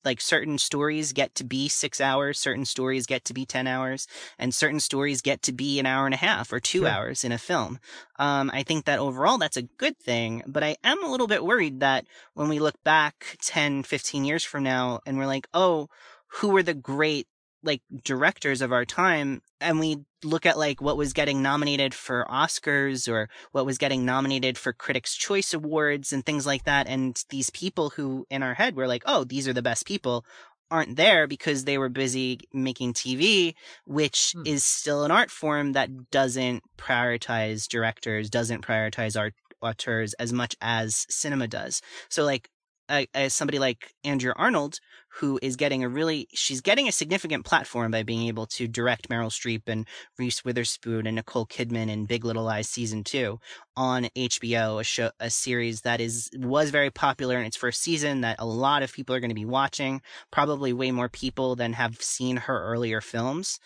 [0.05, 4.07] like certain stories get to be six hours, certain stories get to be 10 hours,
[4.37, 6.89] and certain stories get to be an hour and a half or two Sure.
[6.89, 7.79] hours in a film.
[8.19, 11.43] Um, I think that overall that's a good thing, but I am a little bit
[11.43, 12.05] worried that
[12.35, 15.89] when we look back 10, 15 years from now and we're like, oh,
[16.27, 17.27] who were the great
[17.63, 22.25] like directors of our time and we look at like what was getting nominated for
[22.29, 27.21] Oscars or what was getting nominated for Critics Choice Awards and things like that and
[27.29, 30.23] these people who in our head were like oh these are the best people
[30.69, 33.55] aren't there because they were busy making TV
[33.85, 34.43] which Hmm.
[34.45, 40.55] is still an art form that doesn't prioritize directors doesn't prioritize art auteurs as much
[40.61, 42.49] as cinema does so like
[42.89, 44.79] uh, as somebody like Andrea Arnold,
[45.19, 49.09] who is getting a really, she's getting a significant platform by being able to direct
[49.09, 49.87] Meryl Streep and
[50.17, 53.39] Reese Witherspoon and Nicole Kidman in Big Little Lies season two
[53.75, 58.21] on HBO, a show, a series that is was very popular in its first season
[58.21, 61.73] that a lot of people are going to be watching, probably way more people than
[61.73, 63.59] have seen her earlier films,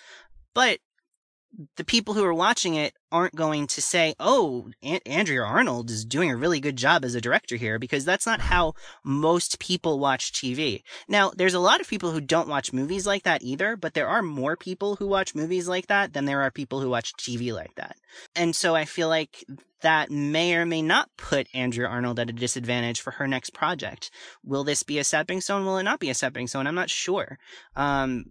[0.53, 0.80] but
[1.76, 6.06] the people who are watching it aren't going to say, "Oh, An- Andrea Arnold is
[6.06, 8.73] doing a really good job as a director here," because that's not how
[9.03, 10.84] most people watch TV.
[11.07, 14.07] Now, there's a lot of people who don't watch movies like that either, but there
[14.07, 17.53] are more people who watch movies like that than there are people who watch TV
[17.53, 17.98] like that.
[18.36, 19.44] And so I feel like
[19.82, 24.11] that may or may not put Andrea Arnold at a disadvantage for her next project.
[24.44, 25.65] Will this be a stepping stone?
[25.65, 26.68] Will it not be a stepping stone?
[26.68, 27.38] I'm not sure.
[27.76, 28.26] Um,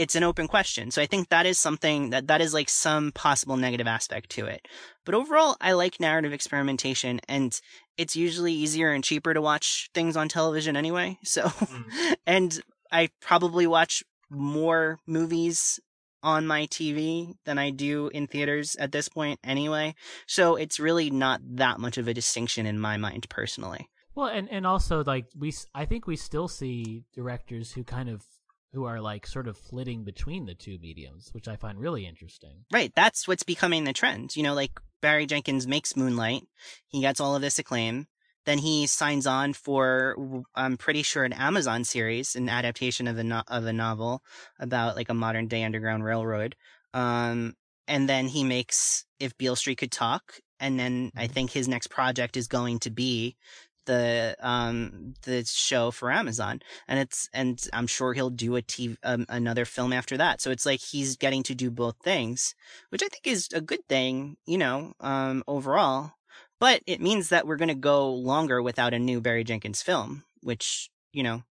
[0.00, 0.90] it's an open question.
[0.90, 4.46] So I think that is something that that is like some possible negative aspect to
[4.46, 4.66] it.
[5.04, 7.60] But overall, I like narrative experimentation and
[7.98, 11.18] it's usually easier and cheaper to watch things on television anyway.
[11.22, 12.14] So, mm.
[12.26, 12.58] and
[12.90, 15.78] I probably watch more movies
[16.22, 19.94] on my TV than I do in theaters at this point anyway.
[20.26, 23.90] So it's really not that much of a distinction in my mind personally.
[24.14, 28.24] Well, and and also like we I think we still see directors who kind of
[28.72, 32.64] who are like sort of flitting between the two mediums, which I find really interesting.
[32.72, 34.36] Right, that's what's becoming the trend.
[34.36, 36.42] You know, like Barry Jenkins makes Moonlight,
[36.86, 38.06] he gets all of this acclaim,
[38.46, 43.24] then he signs on for I'm pretty sure an Amazon series, an adaptation of a
[43.24, 44.22] no- of a novel
[44.58, 46.56] about like a modern day underground railroad.
[46.94, 47.54] Um,
[47.86, 51.18] and then he makes If Beale Street Could Talk, and then mm-hmm.
[51.18, 53.36] I think his next project is going to be
[53.86, 58.96] the um the show for Amazon, and it's and I'm sure he'll do a TV
[59.02, 60.40] um, another film after that.
[60.40, 62.54] So it's like he's getting to do both things,
[62.90, 66.12] which I think is a good thing, you know, um overall.
[66.58, 70.24] But it means that we're going to go longer without a new Barry Jenkins film,
[70.42, 71.42] which you know.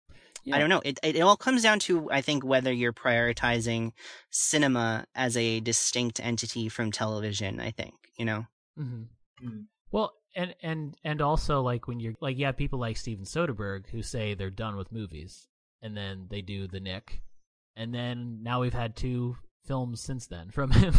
[0.46, 0.56] Yeah.
[0.56, 0.82] I don't know.
[0.86, 3.92] It, it it all comes down to I think whether you're prioritizing
[4.30, 7.60] cinema as a distinct entity from television.
[7.60, 8.46] I think you know.
[8.80, 9.46] Mm-hmm.
[9.46, 9.62] Mm-hmm.
[9.92, 14.02] Well, and and and also like when you're like yeah people like steven soderbergh who
[14.02, 15.48] say they're done with movies
[15.82, 17.22] and then they do the Knick
[17.76, 20.94] and then now we've had two films since then from him.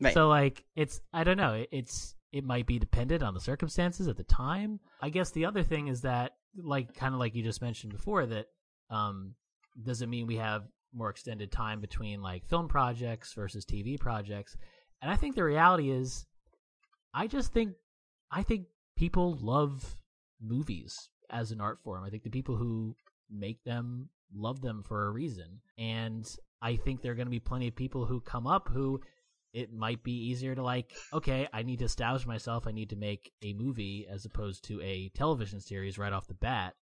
[0.00, 0.12] Right.
[0.12, 4.18] so like it's i don't know it's it might be dependent on the circumstances at
[4.18, 4.78] the time.
[5.00, 8.26] I guess the other thing is that like kind of like you just mentioned before
[8.26, 8.46] that
[8.90, 9.34] um
[9.82, 14.56] does it mean we have more extended time between like film projects versus tv projects?
[15.00, 16.26] And i think the reality is
[17.14, 17.74] i just think
[18.30, 18.66] I think
[18.96, 19.96] people love
[20.40, 22.04] movies as an art form.
[22.04, 22.96] I think the people who
[23.30, 25.60] make them love them for a reason.
[25.78, 26.26] And
[26.62, 29.00] I think there are going to be plenty of people who come up who
[29.52, 32.66] it might be easier to like, okay, I need to establish myself.
[32.66, 36.34] I need to make a movie as opposed to a television series right off the
[36.34, 36.74] bat.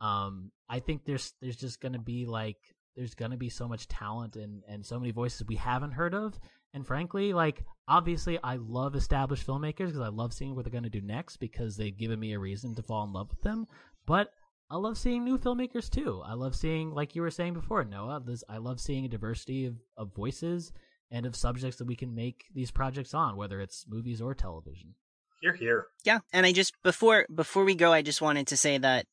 [0.00, 2.58] Um, I think there's there's just going to be like
[2.96, 6.14] there's going to be so much talent and and so many voices we haven't heard
[6.14, 6.38] of
[6.74, 10.84] and frankly, like obviously, I love established filmmakers because I love seeing what they're going
[10.84, 13.66] to do next because they've given me a reason to fall in love with them.
[14.06, 14.32] But
[14.70, 16.22] I love seeing new filmmakers too.
[16.24, 18.22] I love seeing, like you were saying before, Noah.
[18.24, 20.72] This, I love seeing a diversity of, of voices
[21.10, 24.94] and of subjects that we can make these projects on, whether it's movies or television.
[25.42, 25.86] Here, here.
[26.04, 29.06] Yeah, and I just before before we go, I just wanted to say that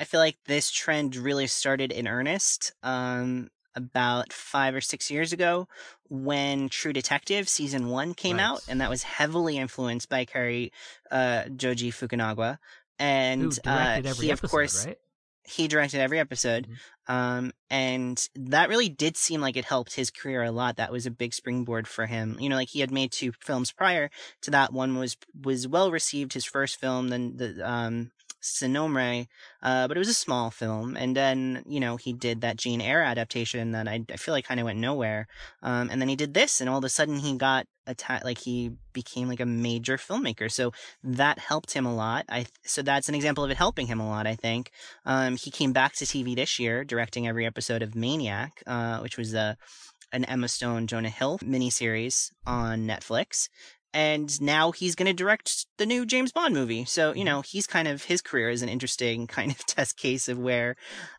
[0.00, 5.32] I feel like this trend really started in earnest um, about five or six years
[5.32, 5.68] ago
[6.08, 8.44] when True Detective season one came right.
[8.44, 10.72] out, and that was heavily influenced by Cary
[11.10, 12.58] uh, Joji Fukunaga,
[12.98, 14.98] and uh, he of episode, course right?
[15.44, 17.12] he directed every episode, mm-hmm.
[17.12, 20.76] um, and that really did seem like it helped his career a lot.
[20.76, 22.36] That was a big springboard for him.
[22.38, 24.10] You know, like he had made two films prior
[24.42, 24.72] to that.
[24.72, 28.10] One was was well received, his first film, then the um,
[28.40, 29.26] Sin Nombre,
[29.62, 30.96] uh, but it was a small film.
[30.96, 34.46] And then, you know, he did that Jane Eyre adaptation that I, I feel like
[34.46, 35.26] kind of went nowhere.
[35.62, 38.38] Um, and then he did this, and all of a sudden he got attacked, like
[38.38, 40.50] he became like a major filmmaker.
[40.50, 40.72] So
[41.04, 42.24] that helped him a lot.
[42.28, 44.70] I, so that's an example of it helping him a lot, I think.
[45.04, 49.18] Um, he came back to TV this year, directing every episode of Maniac, uh, which
[49.18, 49.56] was a,
[50.12, 53.48] an Emma Stone, Jonah Hill miniseries on Netflix
[53.92, 56.84] and now he's going to direct the new James Bond movie.
[56.84, 57.24] So, you mm-hmm.
[57.26, 60.76] know, he's kind of his career is an interesting kind of test case of where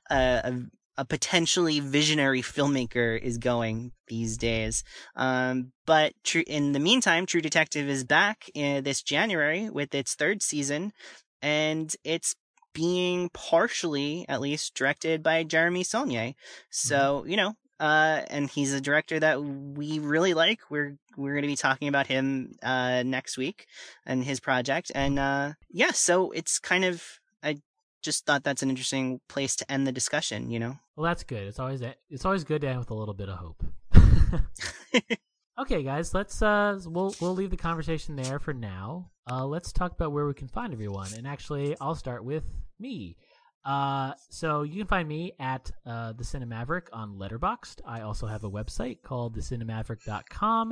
[0.09, 0.53] uh, a,
[0.97, 4.83] a potentially visionary filmmaker is going these days.
[5.15, 10.15] Um, but tr- in the meantime, True Detective is back in this January with its
[10.15, 10.93] third season,
[11.41, 12.35] and it's
[12.73, 16.33] being partially, at least, directed by Jeremy Saulnier.
[16.69, 17.29] So, mm-hmm.
[17.29, 20.59] you know, uh, and he's a director that we really like.
[20.69, 23.65] We're we're going to be talking about him uh, next week
[24.05, 27.03] and his project, and uh, yeah, so it's kind of
[27.43, 27.57] I
[28.03, 30.51] just thought that's an interesting place to end the discussion.
[30.51, 30.79] You know.
[30.95, 31.47] Well, that's good.
[31.47, 33.65] It's always it's always good to end with a little bit of hope.
[35.59, 39.09] okay, guys, let's uh, we'll we'll leave the conversation there for now.
[39.29, 42.43] Uh, let's talk about where we can find everyone, and actually, I'll start with
[42.79, 43.17] me.
[43.63, 47.81] Uh, so you can find me at uh, the Cinemaverick on Letterboxd.
[47.85, 50.71] I also have a website called thecinemaverick.com.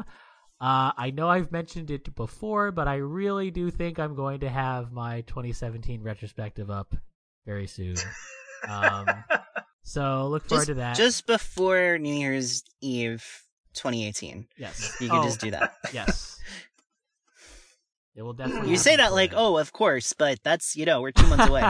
[0.62, 4.50] Uh, I know I've mentioned it before, but I really do think I'm going to
[4.50, 6.96] have my 2017 retrospective up
[7.46, 7.96] very soon.
[8.68, 9.06] Um,
[9.84, 10.96] so look forward Just, to that.
[10.98, 13.24] just before New Year's Eve
[13.76, 14.48] 2018.
[14.58, 15.76] yes, You can Oh, just do that.
[15.94, 16.38] Yes,
[18.16, 18.72] it will definitely.
[18.72, 21.70] You say that like, oh, of course, but that's, you know, we're two months away.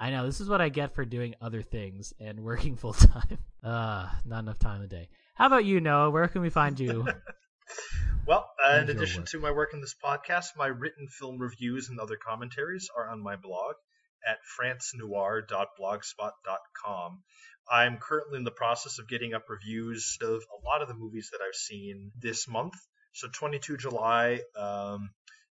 [0.00, 3.38] I know this is what I get for doing other things and working full time.
[3.62, 5.10] Uh, not enough time a day.
[5.34, 6.10] How about you, Noah?
[6.10, 7.06] Where can we find you?
[8.26, 9.30] Well, uh, in addition work.
[9.30, 13.22] to my work in this podcast, my written film reviews and other commentaries are on
[13.22, 13.74] my blog
[14.26, 17.22] at francnoir.blogspot.com.
[17.68, 21.30] I'm currently in the process of getting up reviews of a lot of the movies
[21.32, 22.74] that I've seen this month.
[23.14, 25.10] So 22 July, um,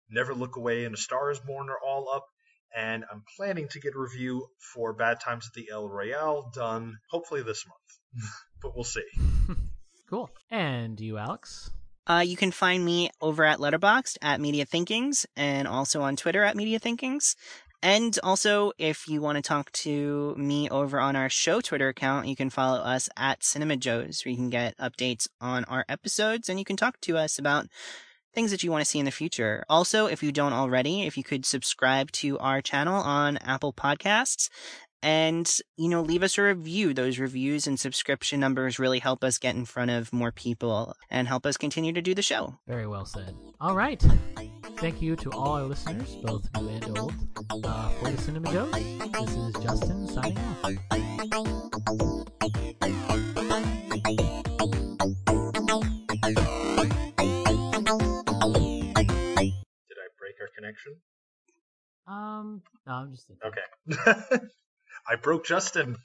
[0.09, 2.27] Never Look Away and A Star Is Born are all up.
[2.75, 6.97] And I'm planning to get a review for Bad Times at the El Royale done
[7.09, 8.25] hopefully this month.
[8.61, 9.03] but we'll see.
[10.09, 10.29] cool.
[10.49, 11.71] And you, Alex?
[12.07, 16.43] Uh, you can find me over at Letterboxd at Media Thinkings and also on Twitter
[16.43, 17.35] at Media Thinkings.
[17.81, 22.27] And also, if you want to talk to me over on our show Twitter account,
[22.27, 26.49] you can follow us at Cinema Joes, where you can get updates on our episodes
[26.49, 27.67] and you can talk to us about
[28.33, 29.63] things that you want to see in the future.
[29.69, 34.49] Also, if you don't already, if you could subscribe to our channel on Apple Podcasts
[35.01, 36.93] and, you know, leave us a review.
[36.93, 41.27] Those reviews and subscription numbers really help us get in front of more people and
[41.27, 42.55] help us continue to do the show.
[42.67, 43.35] Very well said.
[43.61, 44.03] All right.
[44.77, 47.13] Thank you to all our listeners, both new and old,
[47.63, 48.71] uh, for the Cinema Joes.
[48.71, 50.71] This is Justin signing off.
[60.69, 60.95] Connection?
[62.07, 63.51] Um, no, I'm just thinking.
[63.51, 64.45] Okay.
[65.07, 65.95] I broke Justin.